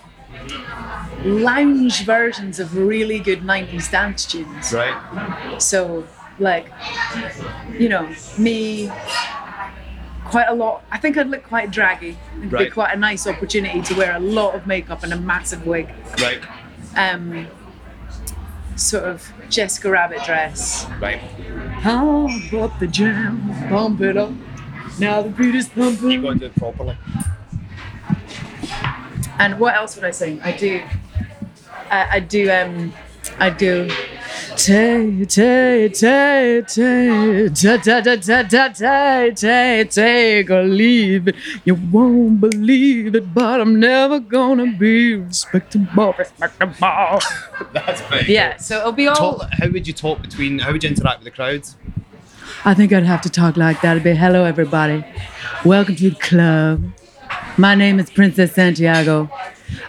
[1.23, 4.73] lounge versions of really good 90s dance tunes.
[4.73, 5.61] Right.
[5.61, 6.05] So,
[6.39, 6.71] like,
[7.71, 8.91] you know, me,
[10.25, 10.83] quite a lot.
[10.91, 12.17] I think I'd look quite draggy.
[12.37, 15.65] It'd be quite a nice opportunity to wear a lot of makeup and a massive
[15.65, 15.89] wig.
[16.19, 16.41] Right.
[16.95, 17.47] Um,
[18.75, 20.87] sort of Jessica Rabbit dress.
[20.99, 21.21] Right.
[21.81, 24.31] Pump up the jam, pump it up.
[24.99, 26.21] Now the beat is You thumping.
[26.21, 26.97] got to do it properly.
[29.39, 30.41] And what else would I sing?
[30.41, 30.81] I do.
[31.89, 32.49] I, I do.
[32.51, 32.93] Um,
[33.39, 33.89] I do.
[34.55, 41.35] Take, take, take, take, ta ta ta ta ta ta take, take or leave it.
[41.65, 47.19] You won't believe it, but I'm never gonna be respectable, respectable.
[47.73, 49.15] That's very Yeah, so it'll be all.
[49.39, 50.59] Talk, how would you talk between?
[50.59, 51.75] How would you interact with the crowds?
[52.63, 53.93] I think I'd have to talk like that.
[53.93, 55.03] It'd be hello, everybody.
[55.65, 56.83] Welcome to the club.
[57.57, 59.29] My name is Princess Santiago.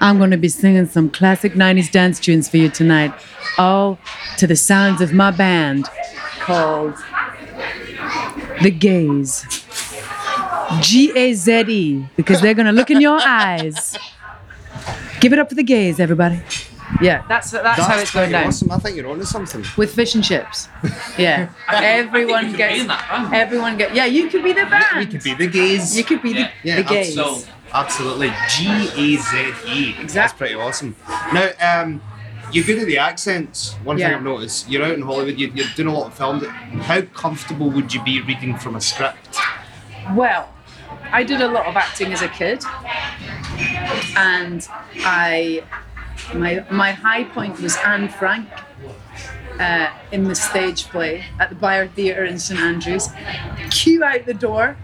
[0.01, 3.12] I'm going to be singing some classic 90s dance tunes for you tonight,
[3.59, 3.99] all
[4.38, 5.87] to the sounds of my band
[6.40, 6.94] called
[8.62, 9.44] The Gaze.
[10.81, 13.97] G A Z E, because they're going to look in your eyes.
[15.20, 16.40] Give it up for the gaze, everybody.
[17.01, 18.49] Yeah, that's that's, how it's going down.
[18.49, 18.70] Awesome.
[18.70, 19.64] I think you're onto something.
[19.77, 20.68] With fish and chips.
[21.18, 21.51] Yeah.
[21.70, 23.35] everyone You gets in that band.
[23.35, 24.99] everyone get yeah, you could be the band.
[24.99, 25.97] We could be the gays.
[25.97, 26.51] You could be Yeah.
[26.62, 27.14] the, Yeah, the gays.
[27.14, 27.40] So,
[27.75, 28.33] Absolutely.
[28.49, 29.95] G A Z E.
[30.01, 30.07] Exactly.
[30.07, 30.95] That's pretty awesome.
[31.33, 32.01] Now, um,
[32.53, 33.75] you're good at the accents.
[33.83, 36.47] One thing I've noticed, you're out in Hollywood, you, you're doing a lot of films.
[36.47, 39.39] How comfortable would you be reading from a script?
[40.15, 40.55] Well,
[41.11, 42.63] I did a lot of acting as a kid,
[44.17, 44.67] and
[44.99, 45.65] I
[46.33, 48.49] my my high point was Anne Frank
[49.59, 53.09] uh, in the stage play at the Byre Theatre in St Andrews.
[53.71, 54.77] Cue out the door,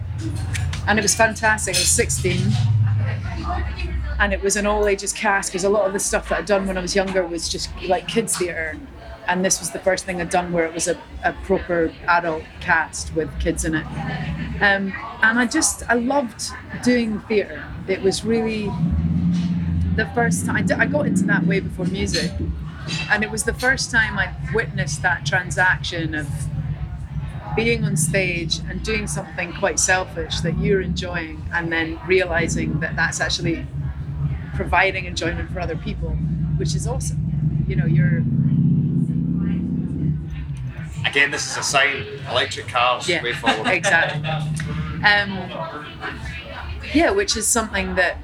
[0.89, 1.77] and it was fantastic.
[1.77, 2.51] I was 16.
[4.21, 6.47] And it was an all ages cast because a lot of the stuff that I'd
[6.47, 8.79] done when I was younger was just like kids theatre,
[9.27, 12.43] and this was the first thing I'd done where it was a, a proper adult
[12.61, 13.87] cast with kids in it.
[14.61, 16.51] Um, and I just I loved
[16.85, 17.65] doing theatre.
[17.89, 18.71] It was really
[19.97, 22.31] the first time I, di- I got into that way before music,
[23.11, 26.29] and it was the first time I witnessed that transaction of
[27.57, 32.97] being on stage and doing something quite selfish that you're enjoying, and then realizing that
[32.97, 33.67] that's actually
[34.61, 36.11] providing enjoyment for other people,
[36.59, 37.65] which is awesome.
[37.67, 38.19] You know, you're
[41.07, 42.05] Again, this is a sign.
[42.31, 43.09] Electric cars.
[43.09, 43.67] Yeah, Way forward.
[43.81, 44.23] exactly.
[45.03, 45.31] Um,
[46.93, 48.19] yeah, which is something that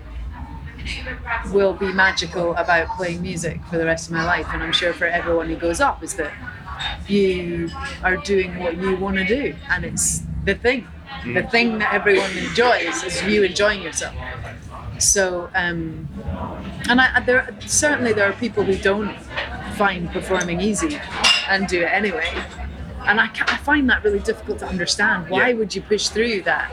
[1.55, 4.93] will be magical about playing music for the rest of my life, and I'm sure
[4.93, 6.33] for everyone who goes up is that
[7.09, 7.71] you
[8.05, 10.87] are doing what you want to do, and it's the thing.
[11.25, 14.15] The thing that everyone enjoys is you enjoying yourself.
[14.99, 16.09] So, um,
[16.89, 19.17] and I, there certainly there are people who don't
[19.77, 20.99] find performing easy
[21.49, 22.29] and do it anyway.
[23.07, 25.29] And I, I find that really difficult to understand.
[25.29, 25.55] Why Yeah.
[25.57, 26.73] would you push through that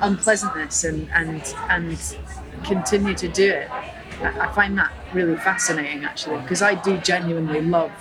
[0.00, 2.16] unpleasantness and and and
[2.64, 3.70] continue to do it?
[3.70, 7.92] I, I find that really fascinating, actually, because I do genuinely love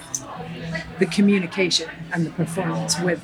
[0.99, 3.21] the communication and the performance with,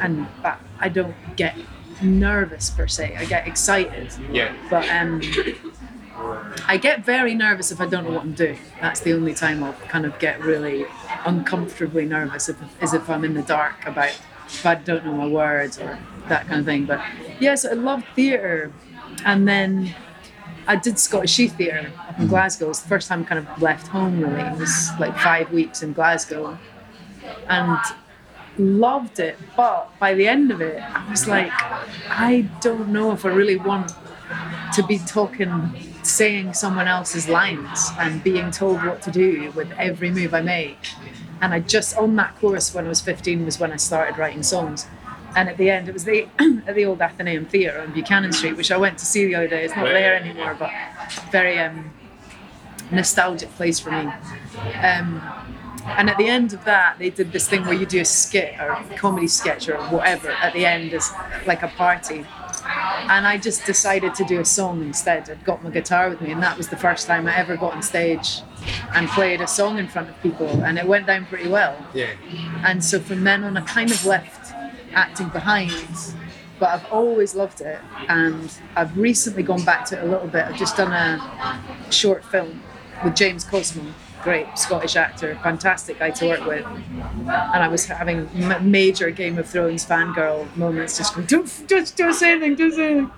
[0.00, 1.54] and but I don't get
[2.02, 3.14] nervous per se.
[3.16, 4.52] I get excited, Yeah.
[4.68, 5.20] but um,
[6.66, 8.58] I get very nervous if I don't know what I'm doing.
[8.80, 10.86] That's the only time I'll kind of get really
[11.24, 15.26] uncomfortably nervous if, is if I'm in the dark about if I don't know my
[15.26, 16.84] words or that kind of thing.
[16.86, 17.00] But
[17.40, 18.72] yes, I love theatre,
[19.24, 19.94] and then
[20.66, 22.26] I did Scottish Youth Theatre up in mm-hmm.
[22.28, 22.66] Glasgow.
[22.66, 24.40] It was the first time I kind of left home really.
[24.40, 26.58] It was like five weeks in Glasgow,
[27.48, 27.78] and
[28.58, 29.38] loved it.
[29.56, 31.50] But by the end of it, I was like,
[32.08, 33.92] I don't know if I really want
[34.74, 40.10] to be talking, saying someone else's lines and being told what to do with every
[40.10, 40.90] move I make.
[41.40, 44.42] And I just on that course when I was 15 was when I started writing
[44.42, 44.86] songs.
[45.34, 46.28] And at the end, it was the
[46.66, 49.48] at the old Athenaeum Theatre on Buchanan Street, which I went to see the other
[49.48, 49.64] day.
[49.64, 50.70] It's not there anymore, but
[51.30, 51.92] very um,
[52.90, 54.12] nostalgic place for me.
[54.82, 55.22] Um,
[55.84, 58.54] and at the end of that, they did this thing where you do a skit
[58.60, 61.12] or a comedy sketch or whatever at the end as
[61.46, 62.24] like a party.
[62.64, 65.28] And I just decided to do a song instead.
[65.28, 67.72] I'd got my guitar with me, and that was the first time I ever got
[67.74, 68.42] on stage
[68.94, 71.76] and played a song in front of people, and it went down pretty well.
[71.94, 72.12] Yeah.
[72.64, 74.52] And so from then on, I kind of left
[74.92, 75.74] acting behind,
[76.58, 77.80] but I've always loved it.
[78.08, 80.44] And I've recently gone back to it a little bit.
[80.44, 82.62] I've just done a short film
[83.02, 83.84] with James Cosmo,
[84.22, 86.64] great Scottish actor, fantastic guy to work with.
[86.64, 91.96] And I was having m- major Game of Thrones fangirl moments, just going, don't, don't,
[91.96, 93.10] don't say anything, don't say anything.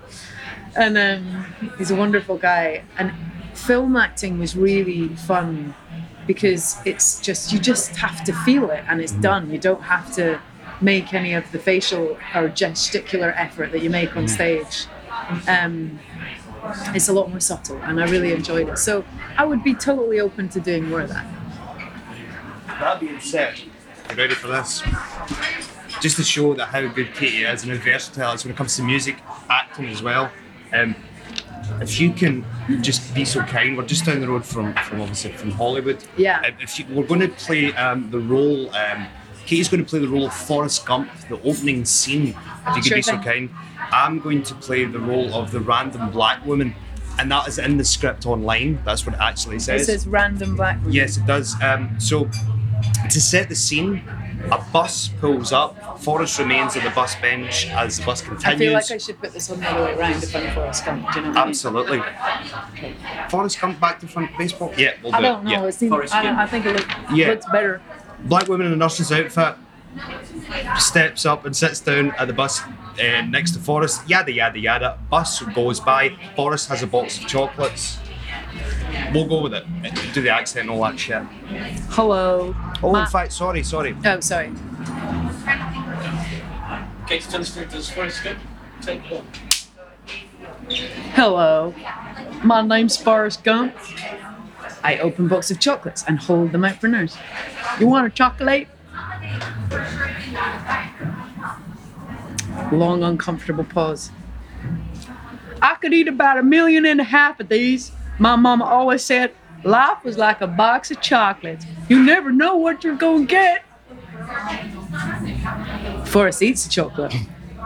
[0.75, 1.45] And um,
[1.77, 2.83] he's a wonderful guy.
[2.97, 3.13] And
[3.53, 5.73] film acting was really fun
[6.27, 9.49] because it's just you just have to feel it and it's done.
[9.51, 10.41] You don't have to
[10.81, 14.87] make any of the facial or gesticular effort that you make on stage.
[15.47, 15.99] Um,
[16.95, 18.77] it's a lot more subtle, and I really enjoyed it.
[18.77, 19.03] So
[19.37, 21.25] I would be totally open to doing more of that.
[22.67, 24.83] That being said, you ready for this?
[26.01, 28.75] Just to show that how good Katie is and how versatile is when it comes
[28.75, 29.17] to music,
[29.49, 30.29] acting as well.
[30.73, 30.95] Um,
[31.81, 32.45] if you can
[32.81, 36.03] just be so kind, we're just down the road from, from obviously from Hollywood.
[36.17, 36.41] Yeah.
[36.41, 39.07] Um, if you, we're going to play um, the role um,
[39.45, 42.35] Katie's going to play the role of Forrest Gump, the opening scene.
[42.67, 43.49] If you could Sure be so kind.
[43.91, 46.73] I'm going to play the role of the random black woman,
[47.19, 48.79] and that is in the script online.
[48.83, 49.83] That's what it actually says.
[49.83, 50.01] It says.
[50.01, 50.93] says random black woman.
[50.93, 51.55] Yes, it does.
[51.61, 52.29] Um, so,
[53.09, 54.01] to set the scene,
[54.51, 55.99] a bus pulls up.
[56.01, 58.43] Forrest remains on the bus bench as the bus continues.
[58.45, 58.59] I continues.
[58.59, 61.11] feel like I should put this on the other way around if I'm Forrest Gump.
[61.13, 61.49] Do you know what I mean?
[61.49, 62.01] Absolutely.
[63.29, 64.73] Forrest Gump back to front baseball.
[64.77, 65.43] Yeah, we'll do I don't it.
[65.45, 65.51] know.
[65.51, 65.65] Yeah.
[65.65, 67.29] It seems, Forrest I, don't, I think it look, Yeah.
[67.29, 67.81] looks better.
[68.23, 69.55] Black woman in a nurse's outfit
[70.77, 74.07] steps up and sits down at the bus uh, next to Forrest.
[74.09, 74.99] Yada yada yada.
[75.09, 76.15] Bus goes by.
[76.35, 77.97] Forrest has a box of chocolates.
[79.13, 79.65] We'll go with it.
[80.13, 81.21] Do the accent and all that shit.
[81.89, 82.55] Hello.
[82.83, 83.95] Oh, Ma- in fact, sorry, sorry.
[84.05, 84.51] Oh, sorry.
[87.05, 88.39] KT Tunstall does Forrest Gump.
[88.81, 89.25] Take one.
[91.13, 91.73] Hello.
[92.43, 93.75] My name's Forrest Gump.
[94.85, 97.17] I open box of chocolates and hold them out for nurse.
[97.79, 98.67] You want a chocolate?
[102.71, 104.11] Long, uncomfortable pause.
[105.59, 107.91] I could eat about a million and a half of these.
[108.19, 111.65] My mama always said life was like a box of chocolates.
[111.89, 113.63] You never know what you're gonna get.
[116.05, 117.15] Forrest eats the chocolate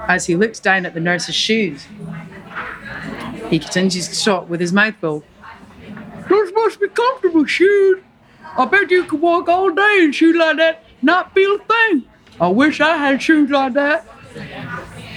[0.08, 1.86] as he looks down at the nurse's shoes.
[3.50, 5.26] He continues to talk with his mouth full.
[6.64, 8.00] Must be comfortable shoes.
[8.58, 12.04] I bet you could walk all day in shoes like that, not feel a thing.
[12.40, 14.06] I wish I had shoes like that.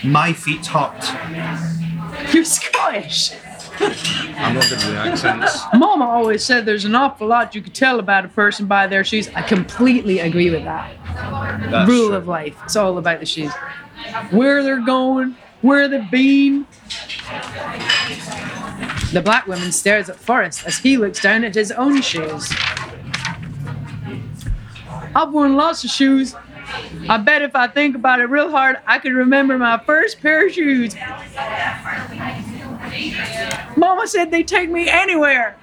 [0.04, 1.02] My feet hurt.
[2.34, 3.32] You're Scottish.
[3.80, 5.58] I'm not good with accents.
[5.74, 9.02] Mama always said there's an awful lot you could tell about a person by their
[9.02, 9.28] shoes.
[9.34, 10.94] I completely agree with that.
[11.70, 12.16] That's Rule true.
[12.16, 12.56] of life.
[12.64, 13.52] It's all about the shoes.
[14.30, 16.66] Where they're going, where they've been.
[19.12, 22.50] The black woman stares at Forrest as he looks down at his own shoes.
[25.14, 26.34] I've worn lots of shoes.
[27.08, 30.46] I bet if I think about it real hard, I could remember my first pair
[30.46, 30.94] of shoes.
[33.76, 35.56] Mama said they'd take me anywhere.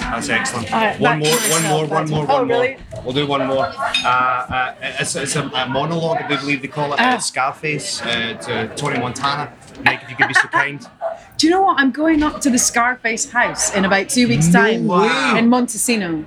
[0.00, 0.70] That's excellent.
[0.70, 2.60] Right, one more, one more, one more, to- Oh, one more.
[2.62, 2.78] really?
[3.04, 3.66] We'll do one more.
[3.66, 7.16] Uh, uh, it's it's a, a monologue, I do believe they call it, Ah.
[7.16, 9.52] uh, Scarface uh, to Tony Montana.
[9.84, 10.86] Mike, if you could be so kind.
[11.38, 11.78] Do you know what?
[11.78, 15.34] I'm going up to the Scarface house in about two weeks' time way.
[15.38, 16.24] in Montecito.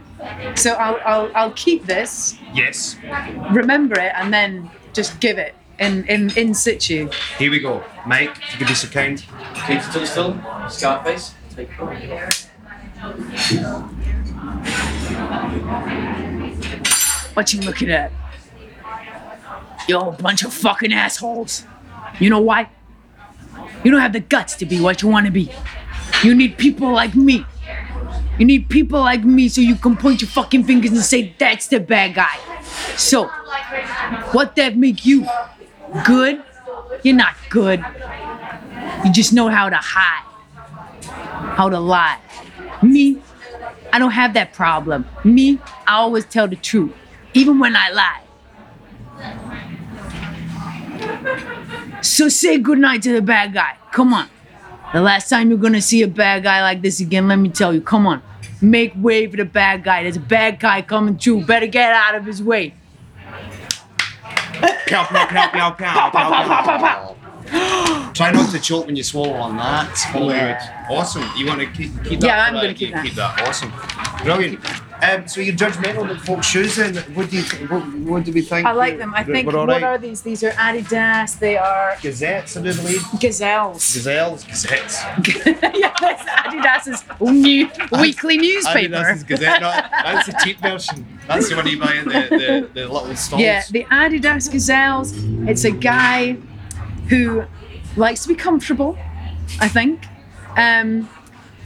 [0.55, 2.95] So I'll, I'll, I'll keep this, Yes.
[3.51, 7.09] remember it, and then just give it in, in, in situ.
[7.37, 7.83] Here we go.
[8.05, 9.23] Mike, if you could be so kind.
[9.55, 10.37] KT Tunstall,
[10.69, 11.33] Scarface.
[11.55, 11.95] Take one.
[17.33, 18.11] What you looking at?
[19.87, 21.65] You're a bunch of fucking assholes.
[22.19, 22.69] You know why?
[23.83, 25.51] You don't have the guts to be what you want to be.
[26.23, 27.45] You need people like me.
[28.37, 31.67] You need people like me so you can point your fucking fingers and say that's
[31.67, 32.37] the bad guy.
[32.95, 33.27] So,
[34.31, 35.27] what that make you?
[36.05, 36.43] Good?
[37.03, 37.83] You're not good.
[39.05, 40.25] You just know how to hide,
[41.55, 42.19] how to lie.
[42.81, 43.21] Me,
[43.93, 45.05] I don't have that problem.
[45.23, 46.93] Me, I always tell the truth,
[47.33, 48.23] even when I lie.
[52.01, 53.75] So say goodnight to the bad guy.
[53.91, 54.29] Come on.
[54.93, 57.73] The last time you're gonna see a bad guy like this again, let me tell
[57.73, 58.21] you, come on.
[58.61, 60.03] Make way for the bad guy.
[60.03, 61.45] There's a bad guy coming too.
[61.45, 62.73] Better get out of his way.
[64.87, 66.77] Pow, pow, pow, pow, pow, pow, pow, pow.
[66.77, 68.11] pow.
[68.13, 69.97] Try not to choke when you swallow on that.
[69.97, 70.33] Hollywood.
[70.33, 70.87] Yeah.
[70.89, 71.25] Awesome.
[71.37, 72.27] You want to keep, keep that?
[72.27, 72.61] Yeah, I'm that?
[72.61, 73.05] gonna keep You that.
[73.05, 73.41] Keep that.
[73.47, 73.71] Awesome.
[74.23, 74.59] Brilliant.
[75.01, 76.95] Um, so you're judgmental about folks' shoes then?
[77.15, 78.67] What do you th- what, what do we think?
[78.67, 79.13] I like them.
[79.15, 79.83] I We're- think we're all what right?
[79.83, 80.21] are these?
[80.21, 81.39] These are Adidas.
[81.39, 83.01] They are Gazettes, I do believe.
[83.19, 83.93] gazelles.
[83.93, 85.01] Gazelles, gazettes.
[85.77, 88.95] yeah, that's Adidas's new weekly newspaper.
[88.95, 89.61] Adidas's Gazette.
[89.61, 91.05] No, that's the cheap version.
[91.27, 92.11] That's the one you buy in the,
[92.73, 93.41] the, the little stalls.
[93.41, 95.13] Yeah, the Adidas Gazelles.
[95.47, 96.33] It's a guy
[97.07, 97.43] who
[97.95, 98.97] likes to be comfortable,
[99.61, 100.05] I think.
[100.57, 101.07] Um,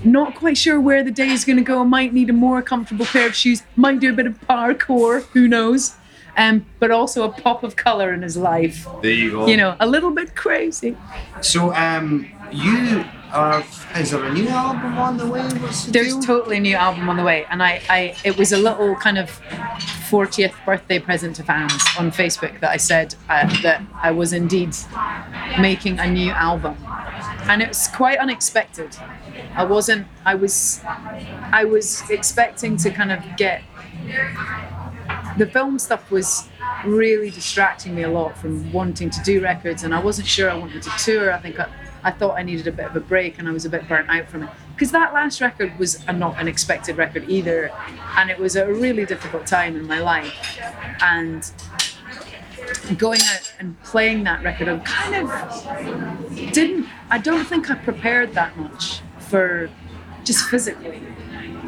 [0.05, 1.83] not quite sure where the day is going to go.
[1.83, 3.63] Might need a more comfortable pair of shoes.
[3.75, 5.23] Might do a bit of parkour.
[5.33, 5.95] Who knows?
[6.35, 8.87] Um, but also a pop of color in his life.
[9.01, 9.47] there you go.
[9.47, 10.97] You know, a little bit crazy.
[11.41, 13.63] So, um, you are.
[13.95, 15.47] Is there a new album on the way?
[15.47, 16.21] The There's deal?
[16.21, 19.19] totally a new album on the way, and I, I, it was a little kind
[19.19, 19.29] of
[20.09, 24.75] 40th birthday present to fans on Facebook that I said uh, that I was indeed
[25.59, 26.75] making a new album,
[27.49, 28.95] and it was quite unexpected.
[29.55, 30.07] I wasn't.
[30.25, 30.81] I was.
[31.51, 33.61] I was expecting to kind of get.
[35.37, 36.47] The film stuff was
[36.85, 40.55] really distracting me a lot from wanting to do records, and I wasn't sure I
[40.55, 41.33] wanted to tour.
[41.33, 41.67] I think I,
[42.03, 44.09] I thought I needed a bit of a break, and I was a bit burnt
[44.09, 44.49] out from it.
[44.73, 47.71] because that last record was a not an expected record either,
[48.17, 50.59] and it was a really difficult time in my life,
[51.01, 51.51] and
[52.97, 56.87] going out and playing that record, I kind of didn't.
[57.09, 59.69] I don't think I prepared that much for
[60.23, 61.01] just physically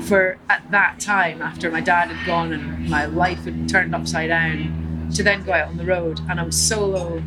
[0.02, 4.30] for at that time after my dad had gone and my life had turned upside
[4.30, 7.24] down to then go out on the road and I was solo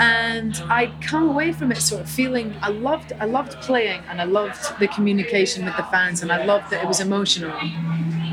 [0.00, 4.20] and I'd come away from it sort of feeling I loved I loved playing and
[4.20, 7.58] I loved the communication with the fans and I loved that it was emotional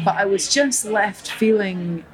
[0.03, 2.05] but I was just left feeling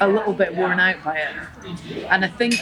[0.00, 2.06] a little bit worn out by it.
[2.08, 2.54] And I think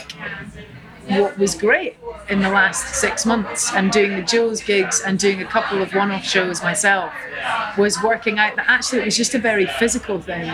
[1.09, 1.97] what was great
[2.29, 5.93] in the last six months and doing the Jools gigs and doing a couple of
[5.95, 7.11] one off shows myself
[7.77, 10.47] was working out that actually it was just a very physical thing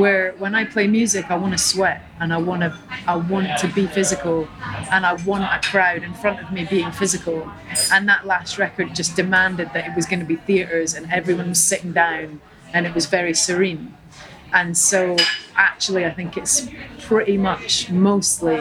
[0.00, 2.74] where when I play music I want to sweat and I want to
[3.06, 4.48] I want to be physical
[4.90, 7.50] and I want a crowd in front of me being physical.
[7.92, 11.50] And that last record just demanded that it was going to be theaters and everyone
[11.50, 12.40] was sitting down
[12.72, 13.96] and it was very serene
[14.52, 15.16] and so
[15.56, 16.68] actually I think it's
[17.00, 18.56] pretty much mostly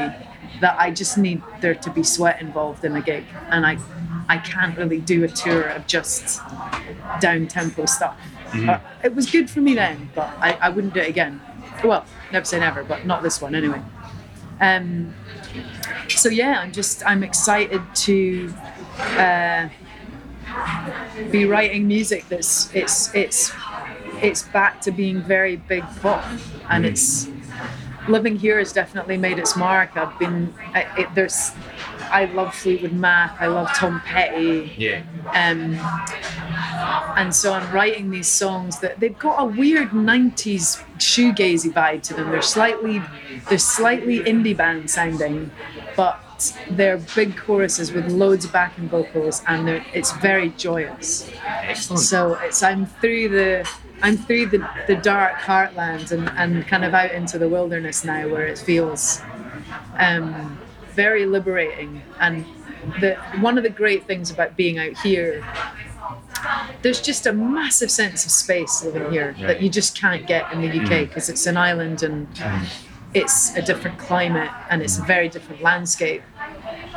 [0.62, 3.78] that I just need there to be sweat involved in a gig, and I
[4.28, 6.42] I can't really do a tour of just
[7.20, 8.18] down tempo stuff.
[8.54, 11.42] Uh, it was good for me then, but I, I wouldn't do it again.
[11.84, 13.82] Well, never say never, but not this one anyway.
[14.60, 15.14] Um,
[16.10, 18.54] so yeah, I'm just I'm excited to
[18.98, 19.70] uh,
[21.32, 23.52] be writing music that's it's it's
[24.22, 26.24] it's back to being very big pop,
[26.70, 27.28] and it's
[28.08, 29.96] living here has definitely made its mark.
[29.96, 31.52] I've been I, it, there's
[32.12, 33.40] I love Fleetwood Mac.
[33.40, 34.74] I love Tom Petty.
[34.78, 35.04] Yeah.
[35.28, 35.76] Um,
[37.18, 42.14] and so I'm writing these songs that they've got a weird '90s shoegazy vibe to
[42.14, 42.32] them.
[42.32, 43.02] They're slightly,
[43.48, 45.52] they're slightly indie band sounding,
[45.96, 46.20] but
[46.72, 51.30] they're big choruses with loads of backing vocals, and it's very joyous.
[51.46, 52.02] Excellent.
[52.02, 53.70] So it's I'm through the
[54.02, 58.28] I'm through the, the dark heartland and, and kind of out into the wilderness now
[58.28, 59.22] where it feels
[59.98, 60.58] um,
[60.92, 62.02] very liberating.
[62.20, 62.46] And
[63.02, 65.46] the one of the great things about being out here,
[66.82, 70.62] there's just a massive sense of space living here that you just can't get in
[70.62, 72.28] the UK because it's an island and
[73.14, 76.22] it's a different climate and it's a very different landscape.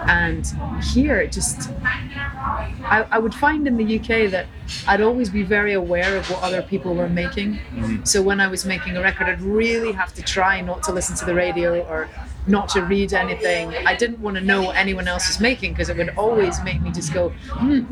[0.07, 0.47] And
[0.83, 4.47] here, it just, I, I would find in the UK that
[4.87, 7.59] I'd always be very aware of what other people were making.
[8.05, 11.17] So when I was making a record, I'd really have to try not to listen
[11.17, 12.09] to the radio or
[12.47, 13.75] not to read anything.
[13.87, 16.83] I didn't want to know what anyone else was making because it would always make
[16.83, 17.85] me just go, hmm,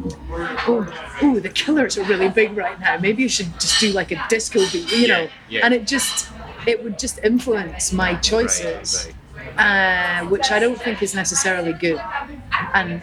[0.67, 2.99] oh, oh, the killers are really big right now.
[2.99, 5.29] Maybe you should just do like a disco beat, you know?
[5.49, 5.61] yeah.
[5.65, 6.29] And it just,
[6.67, 9.13] it would just influence my choices
[9.61, 12.01] uh, which I don't think is necessarily good.
[12.75, 13.03] And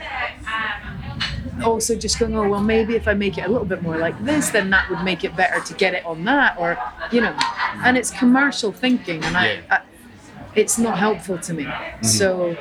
[1.64, 4.18] also just going, oh, well, maybe if I make it a little bit more like
[4.24, 6.78] this, then that would make it better to get it on that, or,
[7.12, 7.36] you know,
[7.86, 9.62] and it's commercial thinking, and I.
[9.70, 9.82] I
[10.56, 11.68] it's not helpful to me.
[12.02, 12.58] So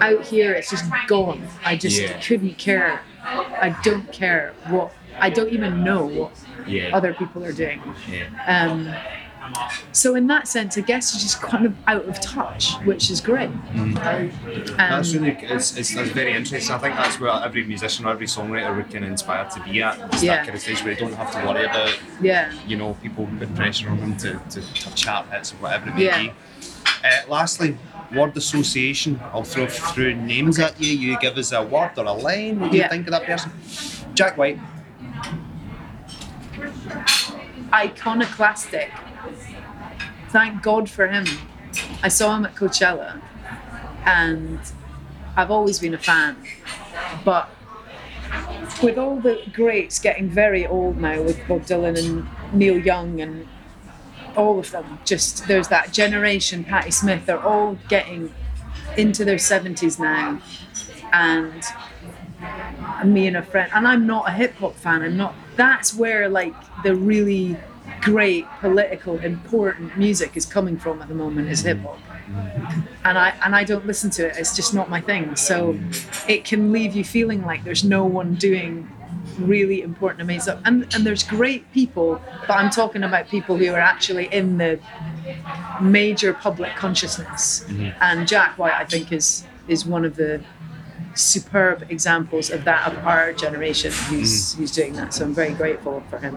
[0.00, 1.46] out here, it's just gone.
[1.64, 2.18] I just Yeah.
[2.20, 3.02] couldn't care.
[3.24, 6.32] I don't care what, I don't even know what
[6.66, 6.90] Yeah.
[6.92, 7.80] other people are doing.
[8.10, 8.24] Yeah.
[8.48, 8.92] Um,
[9.92, 13.20] so in that sense, I guess you're just kind of out of touch, which is
[13.20, 13.50] great.
[13.74, 16.74] Um, That's really it's, it's that's very interesting.
[16.74, 19.82] I think that's where every musician or every songwriter would kind of inspire to be
[19.82, 19.98] at.
[20.12, 20.36] Just Yeah.
[20.36, 22.52] that kind of stage where they don't have to worry about yeah.
[22.66, 25.94] you know people put pressure on them to, to, to chart hits or whatever it
[25.96, 26.22] may Yeah.
[26.22, 26.32] be.
[27.04, 27.76] Uh, lastly,
[28.14, 29.20] word association.
[29.32, 30.92] I'll throw through names at you.
[30.96, 32.58] You give us a word or a line.
[32.60, 32.84] What do Yeah.
[32.84, 33.52] you think of that person?
[34.14, 34.58] Jack White.
[37.72, 38.90] iconoclastic.
[40.30, 41.26] Thank God for him.
[42.02, 43.20] I saw him at Coachella
[44.04, 44.58] and
[45.36, 46.36] I've always been a fan.
[47.24, 47.50] But
[48.82, 53.46] with all the greats getting very old now, with Bob Dylan and Neil Young and
[54.36, 58.32] all of them, just there's that generation, Patti Smith, they're all getting
[58.96, 60.40] into their 70s now.
[61.12, 61.62] And
[63.04, 65.02] me and a friend, and I'm not a hip hop fan.
[65.02, 65.34] I'm not.
[65.56, 67.56] That's where like the really
[68.06, 71.98] great political important music is coming from at the moment is hip hop,
[73.04, 74.36] and I and I don't listen to it.
[74.36, 75.36] It's just not my thing.
[75.36, 75.78] So
[76.28, 78.90] it can leave you feeling like there's no one doing
[79.38, 80.60] really important amazing stuff.
[80.64, 84.78] And and there's great people, but I'm talking about people who are actually in the
[85.80, 87.64] major public consciousness.
[87.64, 87.90] Mm-hmm.
[88.00, 90.40] And Jack White, I think, is is one of the
[91.14, 94.58] superb examples of that of our generation who's mm.
[94.58, 95.14] who's doing that.
[95.14, 96.36] So I'm very grateful for him.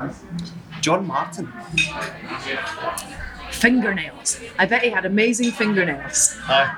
[0.82, 1.52] John Martyn.
[3.52, 4.40] Fingernails.
[4.58, 6.38] I bet he had amazing fingernails.
[6.48, 6.74] Uh,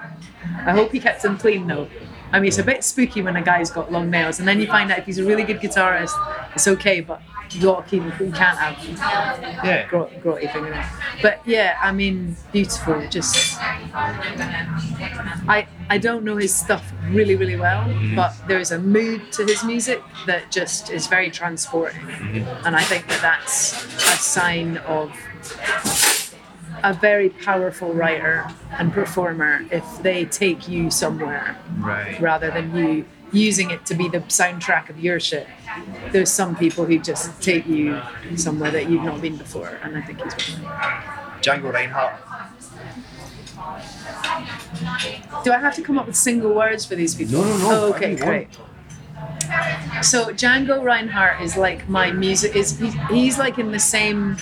[0.66, 1.88] I hope he kept them clean though.
[2.32, 4.68] I mean, it's a bit spooky when a guy's got long nails, and then you
[4.68, 6.14] find out if he's a really good guitarist,
[6.56, 7.22] it's okay, but
[7.88, 8.78] keep, you can't have
[9.64, 9.88] Yeah.
[9.88, 10.86] gro- grotty fingernails.
[11.22, 13.06] But yeah, I mean, beautiful.
[13.10, 13.58] Just,
[15.48, 18.16] I I don't know his stuff really really well, mm-hmm.
[18.16, 22.66] but there's a mood to his music that just is very transporting, mm-hmm.
[22.66, 23.74] and I think that that's
[24.14, 25.12] a sign of
[26.84, 28.48] a very powerful writer
[28.80, 32.20] and performer if they take you somewhere Right.
[32.20, 35.48] rather than you using it to be the soundtrack of your shit.
[36.12, 38.02] There's some people who just take you
[38.36, 40.64] somewhere that you've not been before, and I think he's one.
[41.42, 42.16] Django Reinhardt.
[45.44, 47.42] Do I have to come up with single words for these people?
[47.42, 48.48] No, no, no, Oh, okay, great.
[50.02, 52.56] So Django Reinhardt is like my music.
[52.56, 54.38] Is he's, he's like in the same?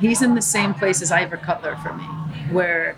[0.00, 2.04] He's in the same place as Ivor Cutler for me,
[2.50, 2.96] where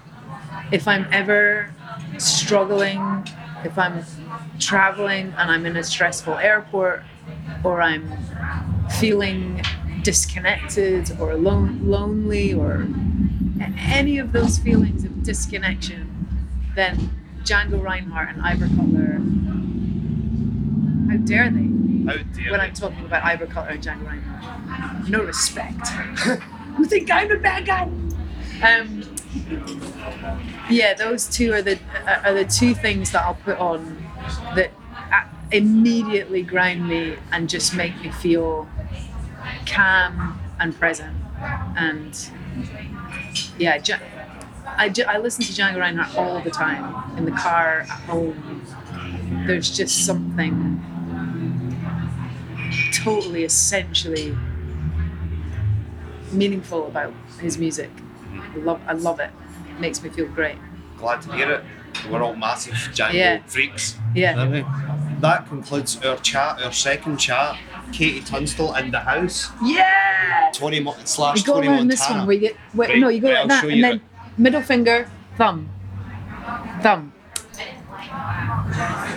[0.73, 1.73] if I'm ever
[2.19, 3.27] struggling,
[3.65, 4.03] if I'm
[4.59, 7.03] traveling and I'm in a stressful airport,
[7.65, 8.11] or I'm
[9.01, 9.63] feeling
[10.03, 12.87] disconnected or lon- lonely or
[13.79, 16.13] any of those feelings of disconnection,
[16.75, 17.11] then
[17.43, 19.21] Django Reinhardt and Ivor Cutler,
[21.11, 22.11] how dare they?
[22.11, 22.67] How dare When they?
[22.67, 25.89] I'm talking about Ivor Cutler and Django Reinhardt, no respect.
[26.79, 27.89] you think I'm a bad guy?
[28.63, 29.03] Um,
[30.71, 31.79] yeah, those two are the
[32.25, 33.96] are the two things that I'll put on
[34.55, 34.71] that
[35.13, 38.69] uh, immediately ground me and just make me feel
[39.67, 41.17] calm and present.
[41.77, 42.17] And
[43.59, 43.79] yeah,
[44.67, 48.63] I, I listen to Django Reinhardt all the time in the car, at home.
[49.47, 50.83] There's just something
[52.93, 54.37] totally, essentially
[56.33, 57.91] meaningful about his music.
[58.35, 59.31] I love, I love it.
[59.71, 60.57] It makes me feel great.
[60.99, 61.65] Glad to hear it.
[62.11, 63.39] We're all massive Django Yeah.
[63.47, 63.97] freaks.
[64.15, 64.39] Yeah.
[64.39, 65.21] aren't?
[65.21, 67.57] That concludes our chat, our second chat.
[67.93, 69.49] KT Tunstall in the house.
[69.65, 70.51] Yeah.
[70.53, 71.91] Tony Mo- slash You go Tony around Montana.
[71.91, 74.01] this one where you get, Right, no, you go right, like that, and then it.
[74.37, 75.69] middle finger, thumb,
[76.83, 77.13] thumb.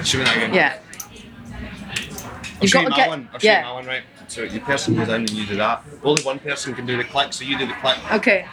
[0.04, 0.54] Show me that again.
[0.54, 0.78] Yeah.
[0.78, 3.30] I'll You've show got you to my get- one.
[3.34, 3.60] I'll show yeah.
[3.60, 4.04] you my one, right?
[4.28, 5.84] So the person goes in and you do that.
[6.04, 7.98] Only one person can do the click, so you do the click.
[8.14, 8.46] Okay.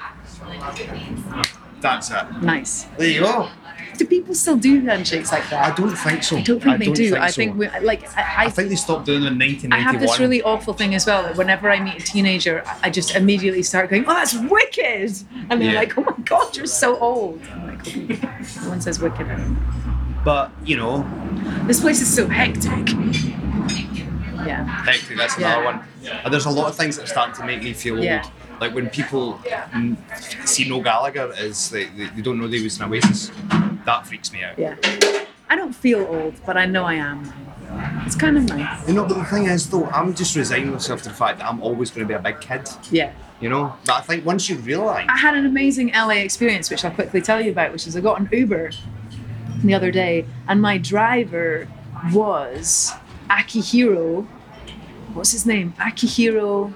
[1.81, 2.25] That's it.
[2.43, 2.85] Nice.
[2.97, 3.49] There you go.
[3.97, 5.73] Do people still do handshakes like that?
[5.73, 6.37] I don't think so.
[6.37, 7.17] I don't think they do.
[7.17, 7.37] I so.
[7.37, 10.19] think we, like I, I I, think they stopped doing them in I have this
[10.19, 13.91] really awful thing as well that whenever I meet a teenager, I just immediately start
[13.91, 15.13] going, "Oh, that's wicked,"
[15.51, 15.81] and they're Yeah.
[15.81, 18.19] like, "Oh my god, you're so old." I'm like, okay.
[18.63, 19.27] no one says wicked.
[19.29, 19.57] anymore.
[20.25, 21.07] But you know,
[21.67, 22.89] This place is so hectic.
[24.47, 24.65] Yeah.
[24.65, 25.17] hectic.
[25.17, 25.47] That's Yeah.
[25.59, 25.81] another one.
[26.25, 28.23] And there's a lot of things that are starting to make me feel Yeah.
[28.23, 28.33] old.
[28.61, 29.41] Like when people
[30.45, 33.31] see Noel Gallagher as they, they, they don't know they was an Oasis.
[33.87, 34.59] That freaks me out.
[34.59, 34.77] Yeah.
[35.49, 37.33] I don't feel old, but I know I am.
[38.05, 38.87] It's kind of nice.
[38.89, 41.49] You know, but the thing is though, I'm just resigning myself to the fact that
[41.49, 42.69] I'm always going to be a big kid.
[42.91, 43.13] Yeah.
[43.41, 46.85] You know, but I think once you realise, I had an amazing LA experience, which
[46.85, 48.71] I'll quickly tell you about, which is I got an Uber
[49.63, 51.69] the other day, and my driver
[52.13, 52.93] was
[53.31, 54.27] Akihiro.
[55.13, 55.75] What's his name?
[55.79, 56.75] Akihiro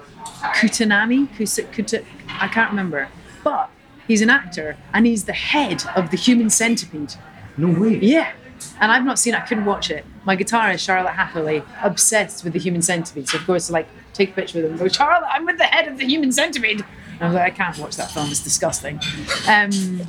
[0.55, 1.27] Kutanami?
[1.35, 3.09] Kusa, Kuta, I can't remember.
[3.43, 3.69] But
[4.07, 7.15] he's an actor, and he's the head of the Human Centipede.
[7.57, 7.97] no way.
[7.99, 8.31] Yeah.
[8.79, 10.05] And I've not seen it, I couldn't watch it.
[10.23, 13.27] My guitarist, Charlotte Hathaway, obsessed with the human centipede.
[13.27, 15.63] So, of course, like, take a picture with him and go, Charlotte, I'm with the
[15.65, 16.81] head of the human centipede.
[16.81, 18.99] And I was like, I can't watch that film, it's disgusting.
[19.47, 20.01] Um,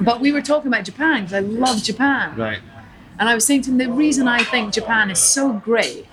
[0.00, 2.36] but we were talking about Japan because I love Japan.
[2.36, 2.60] Right.
[3.18, 6.06] And I was saying to him, the reason I think Japan is so great,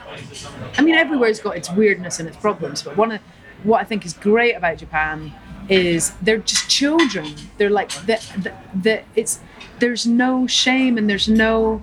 [0.77, 3.21] I mean, everywhere's got its weirdness and its problems, but one of
[3.63, 5.33] what I think is great about Japan
[5.69, 7.33] is they're just children.
[7.57, 9.39] They're like the, the, the it's
[9.79, 11.81] there's no shame and there's no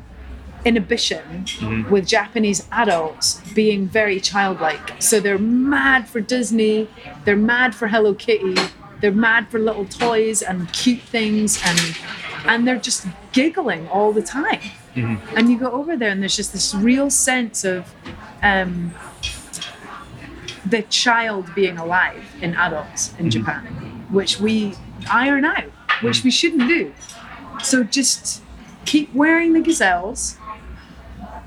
[0.64, 1.46] inhibition
[1.88, 5.00] with Japanese adults being very childlike.
[5.00, 6.88] So they're mad for Disney,
[7.24, 8.56] they're mad for Hello Kitty,
[9.00, 11.96] they're mad for little toys and cute things and
[12.46, 14.60] and they're just giggling all the time.
[15.36, 17.94] And you go over there and there's just this real sense of
[18.42, 18.94] um,
[20.68, 23.28] the child being alive in adults in mm-hmm.
[23.28, 24.74] Japan, which we
[25.10, 25.70] iron out,
[26.02, 26.24] which mm.
[26.24, 26.92] we shouldn't do.
[27.62, 28.42] So just
[28.84, 30.36] keep wearing the gazelles,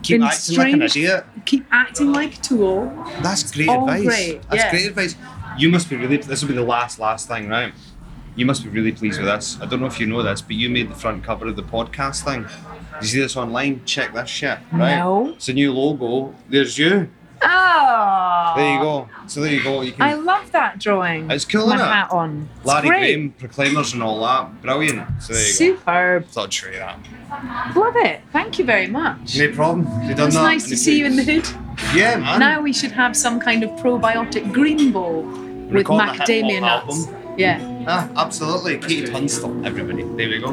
[0.01, 1.25] Keep In acting like an idiot.
[1.45, 2.85] keep acting like a tool.
[3.21, 4.05] That's great All advice.
[4.05, 4.71] great, That's yeah.
[4.71, 5.15] great advice.
[5.57, 6.17] You must be really.
[6.17, 7.73] This will be the last, last thing, right?
[8.35, 9.57] You must be really pleased with this.
[9.59, 11.63] I don't know if you know this, but you made the front cover of the
[11.63, 12.45] podcast thing.
[13.01, 13.83] You see this online?
[13.83, 14.97] Check this shit, right?
[14.97, 15.33] No.
[15.35, 16.33] It's a new logo.
[16.47, 17.09] There's you.
[17.41, 19.09] Oh, There you go.
[19.27, 19.81] So there you go.
[19.81, 20.01] You can.
[20.01, 21.29] I love that drawing.
[21.31, 21.91] It's cool, My innit?
[21.93, 22.49] hat on.
[22.57, 22.99] It's Larry great.
[23.15, 24.61] Graham, Proclaimers, and all that.
[24.61, 25.07] Brilliant.
[25.21, 26.23] So there you Superb.
[26.23, 26.29] go.
[26.31, 27.75] Thought I'd show you that.
[27.75, 28.21] Love it.
[28.33, 29.37] Thank you very much.
[29.37, 29.85] No problem.
[30.07, 30.43] You done It's that?
[30.43, 31.47] nice to see you in the hood.
[31.95, 32.39] Yeah, man.
[32.39, 37.05] Now we should have some kind of probiotic green bowl with Record macadamia nuts.
[37.07, 37.35] album.
[37.37, 37.85] Yeah.
[37.87, 38.77] Ah, absolutely.
[38.77, 40.03] KT Tunstall, everybody.
[40.03, 40.51] There we go.